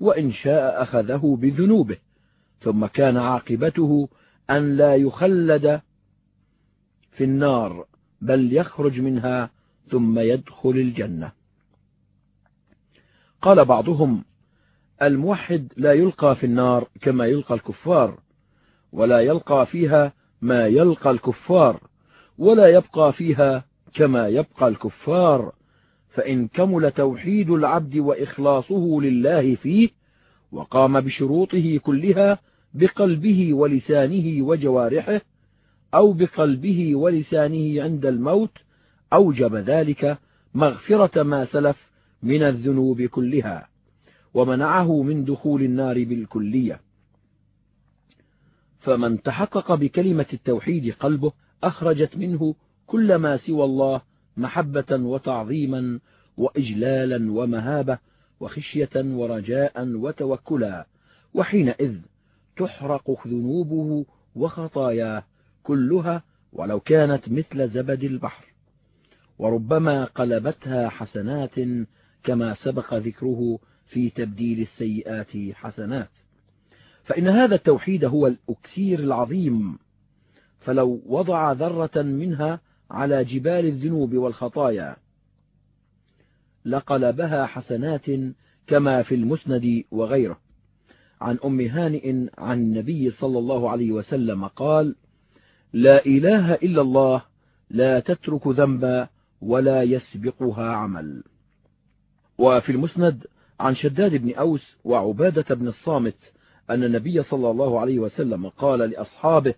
وإن 0.00 0.32
شاء 0.32 0.82
أخذه 0.82 1.38
بذنوبه 1.40 1.96
ثم 2.60 2.86
كان 2.86 3.16
عاقبته 3.16 4.08
أن 4.50 4.76
لا 4.76 4.96
يخلد 4.96 5.80
في 7.12 7.24
النار 7.24 7.86
بل 8.20 8.52
يخرج 8.52 9.00
منها 9.00 9.50
ثم 9.90 10.18
يدخل 10.18 10.70
الجنة. 10.70 11.32
قال 13.42 13.64
بعضهم 13.64 14.24
الموحد 15.02 15.72
لا 15.76 15.92
يلقى 15.92 16.36
في 16.36 16.46
النار 16.46 16.88
كما 17.00 17.26
يلقى 17.26 17.54
الكفار 17.54 18.18
ولا 18.92 19.20
يلقى 19.20 19.66
فيها 19.66 20.12
ما 20.40 20.66
يلقى 20.66 21.10
الكفار 21.10 21.80
ولا 22.38 22.66
يبقى 22.66 23.12
فيها 23.12 23.64
كما 23.94 24.28
يبقى 24.28 24.68
الكفار. 24.68 25.52
فإن 26.16 26.48
كمل 26.48 26.90
توحيد 26.90 27.50
العبد 27.50 27.96
وإخلاصه 27.96 29.00
لله 29.00 29.54
فيه 29.54 29.88
وقام 30.52 31.00
بشروطه 31.00 31.78
كلها 31.78 32.38
بقلبه 32.74 33.54
ولسانه 33.54 34.42
وجوارحه 34.46 35.20
أو 35.94 36.12
بقلبه 36.12 36.96
ولسانه 36.96 37.82
عند 37.82 38.06
الموت 38.06 38.58
أوجب 39.12 39.54
ذلك 39.54 40.18
مغفرة 40.54 41.22
ما 41.22 41.44
سلف 41.44 41.76
من 42.22 42.42
الذنوب 42.42 43.02
كلها 43.02 43.68
ومنعه 44.34 45.02
من 45.02 45.24
دخول 45.24 45.62
النار 45.62 46.04
بالكلية. 46.04 46.80
فمن 48.80 49.22
تحقق 49.22 49.74
بكلمة 49.74 50.26
التوحيد 50.32 50.94
قلبه 51.00 51.32
أخرجت 51.64 52.16
منه 52.16 52.54
كل 52.86 53.14
ما 53.14 53.36
سوى 53.36 53.64
الله 53.64 54.00
محبة 54.36 54.96
وتعظيما 54.96 56.00
وإجلالا 56.36 57.32
ومهابة 57.32 57.98
وخشية 58.40 58.90
ورجاء 58.96 59.88
وتوكلا 59.88 60.86
وحينئذ 61.34 61.94
تحرق 62.56 63.26
ذنوبه 63.28 64.06
وخطاياه 64.36 65.24
كلها 65.62 66.22
ولو 66.52 66.80
كانت 66.80 67.28
مثل 67.28 67.68
زبد 67.70 68.04
البحر. 68.04 68.55
وربما 69.38 70.04
قلبتها 70.04 70.88
حسنات 70.88 71.54
كما 72.24 72.54
سبق 72.54 72.94
ذكره 72.94 73.58
في 73.86 74.10
تبديل 74.10 74.60
السيئات 74.60 75.54
حسنات. 75.54 76.10
فإن 77.04 77.28
هذا 77.28 77.54
التوحيد 77.54 78.04
هو 78.04 78.26
الأكسير 78.26 78.98
العظيم 78.98 79.78
فلو 80.60 81.02
وضع 81.06 81.52
ذرة 81.52 82.02
منها 82.02 82.60
على 82.90 83.24
جبال 83.24 83.66
الذنوب 83.66 84.14
والخطايا 84.14 84.96
لقلبها 86.64 87.46
حسنات 87.46 88.06
كما 88.66 89.02
في 89.02 89.14
المسند 89.14 89.82
وغيره. 89.90 90.46
عن 91.20 91.38
أم 91.44 91.60
هانئ 91.60 92.26
عن 92.38 92.58
النبي 92.58 93.10
صلى 93.10 93.38
الله 93.38 93.70
عليه 93.70 93.92
وسلم 93.92 94.46
قال 94.46 94.96
لا 95.72 96.06
إله 96.06 96.54
إلا 96.54 96.82
الله 96.82 97.22
لا 97.70 98.00
تترك 98.00 98.46
ذنبا 98.46 99.08
ولا 99.46 99.82
يسبقها 99.82 100.72
عمل. 100.72 101.22
وفي 102.38 102.72
المسند 102.72 103.26
عن 103.60 103.74
شداد 103.74 104.14
بن 104.14 104.34
أوس 104.34 104.76
وعبادة 104.84 105.54
بن 105.54 105.68
الصامت 105.68 106.16
أن 106.70 106.84
النبي 106.84 107.22
صلى 107.22 107.50
الله 107.50 107.80
عليه 107.80 107.98
وسلم 107.98 108.48
قال 108.48 108.78
لأصحابه 108.78 109.54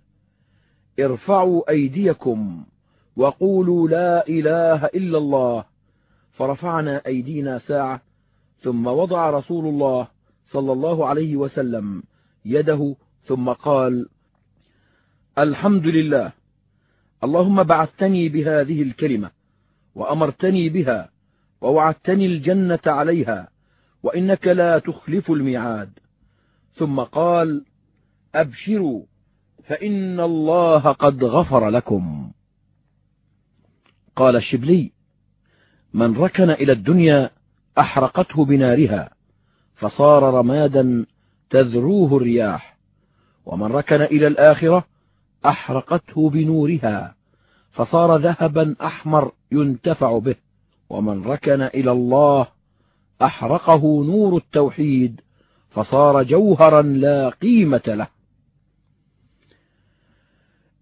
ارفعوا 1.00 1.70
أيديكم 1.70 2.64
وقولوا 3.16 3.88
لا 3.88 4.28
إله 4.28 4.84
إلا 4.84 5.18
الله. 5.18 5.64
فرفعنا 6.32 7.02
أيدينا 7.06 7.58
ساعة 7.58 8.02
ثم 8.62 8.86
وضع 8.86 9.30
رسول 9.30 9.66
الله 9.66 10.08
صلى 10.50 10.72
الله 10.72 11.06
عليه 11.06 11.36
وسلم 11.36 12.02
يده 12.44 12.96
ثم 13.26 13.48
قال 13.48 14.08
الحمد 15.38 15.86
لله. 15.86 16.32
اللهم 17.24 17.62
بعثتني 17.62 18.28
بهذه 18.28 18.82
الكلمة. 18.82 19.37
وأمرتني 19.98 20.68
بها 20.68 21.10
ووعدتني 21.60 22.26
الجنة 22.26 22.80
عليها 22.86 23.48
وإنك 24.02 24.46
لا 24.46 24.78
تخلف 24.78 25.30
الميعاد. 25.30 25.90
ثم 26.74 27.00
قال 27.00 27.64
أبشروا 28.34 29.02
فإن 29.64 30.20
الله 30.20 30.78
قد 30.78 31.24
غفر 31.24 31.68
لكم. 31.68 32.32
قال 34.16 34.36
الشبلي 34.36 34.92
من 35.94 36.16
ركن 36.16 36.50
إلى 36.50 36.72
الدنيا 36.72 37.30
أحرقته 37.78 38.44
بنارها 38.44 39.10
فصار 39.76 40.34
رمادا 40.34 41.06
تذروه 41.50 42.16
الرياح 42.16 42.78
ومن 43.46 43.66
ركن 43.66 44.02
إلى 44.02 44.26
الآخرة 44.26 44.84
أحرقته 45.46 46.30
بنورها. 46.30 47.17
فصار 47.78 48.16
ذهبا 48.16 48.76
أحمر 48.82 49.32
ينتفع 49.52 50.18
به 50.18 50.34
ومن 50.90 51.24
ركن 51.24 51.62
إلى 51.62 51.92
الله 51.92 52.46
أحرقه 53.22 54.04
نور 54.04 54.36
التوحيد 54.36 55.20
فصار 55.70 56.22
جوهرا 56.22 56.82
لا 56.82 57.28
قيمة 57.28 57.82
له. 57.86 58.08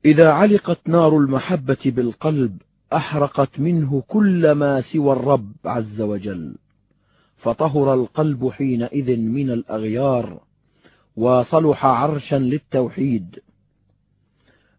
إذا 0.05 0.33
علقت 0.33 0.79
نار 0.89 1.19
المحبة 1.19 1.77
بالقلب 1.85 2.63
أحرقت 2.93 3.61
منه 3.61 4.03
كل 4.09 4.53
ما 4.53 4.81
سوى 4.81 5.13
الرب 5.13 5.53
عز 5.65 6.01
وجل. 6.01 6.55
فطهر 7.37 7.95
القلب 7.95 8.51
حينئذ 8.51 9.17
من 9.17 9.51
الأغيار 9.51 10.41
وصلح 11.17 11.87
عرشا 11.87 12.37
للتوحيد. 12.37 13.41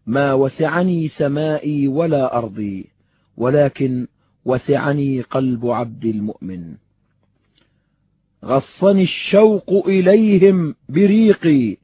ما 0.08 0.32
وسعني 0.32 1.08
سمائي 1.08 1.88
ولا 1.88 2.38
أرضي 2.38 2.86
ولكن 3.36 4.06
وسعني 4.44 5.20
قلب 5.20 5.66
عبد 5.66 6.04
المؤمن. 6.04 6.74
غصني 8.44 9.02
الشوق 9.02 9.86
إليهم 9.86 10.74
بريقي 10.88 11.76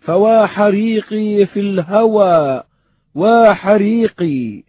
فوا 0.00 0.46
حريقي 0.46 1.46
في 1.46 1.60
الهوى 1.60 2.62
وحريقي 3.14 4.62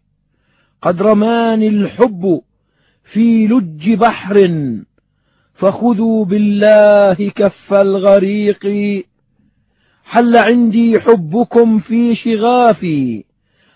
قد 0.82 1.02
رماني 1.02 1.68
الحب 1.68 2.42
في 3.04 3.48
لج 3.48 3.94
بحر 3.94 4.36
فخذوا 5.54 6.26
بالله 6.26 7.30
كف 7.30 7.74
الغريق. 7.74 8.66
حل 10.08 10.38
عندي 10.38 11.00
حبكم 11.00 11.80
في 11.80 12.16
شغافي 12.16 13.24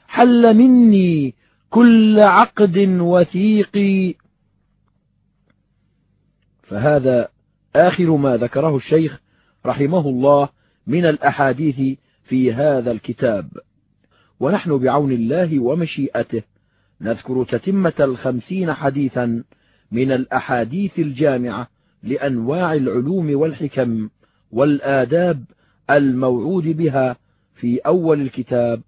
حل 0.08 0.54
مني 0.58 1.34
كل 1.70 2.20
عقد 2.20 2.78
وثيق 2.78 3.78
فهذا 6.64 7.28
آخر 7.76 8.16
ما 8.16 8.38
ذكره 8.38 8.76
الشيخ 8.76 9.20
رحمه 9.66 10.10
الله 10.10 10.50
من 10.88 11.06
الأحاديث 11.06 11.98
في 12.24 12.54
هذا 12.54 12.92
الكتاب. 12.92 13.50
ونحن 14.40 14.78
بعون 14.78 15.12
الله 15.12 15.60
ومشيئته 15.60 16.44
نذكر 17.02 17.46
تتمة 17.46 17.94
الخمسين 18.00 18.74
حديثا 18.74 19.44
من 19.92 20.12
الأحاديث 20.12 21.00
الجامعة 21.00 21.68
لأنواع 22.04 22.74
العلوم 22.74 23.36
والحكم 23.36 24.10
والآداب 24.52 25.44
الموعود 25.90 26.64
بها 26.64 27.16
في 27.56 27.78
أول 27.80 28.22
الكتاب 28.22 28.82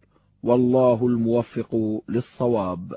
والله 0.44 1.08
الموفق 1.08 2.02
للصواب. 2.10 2.94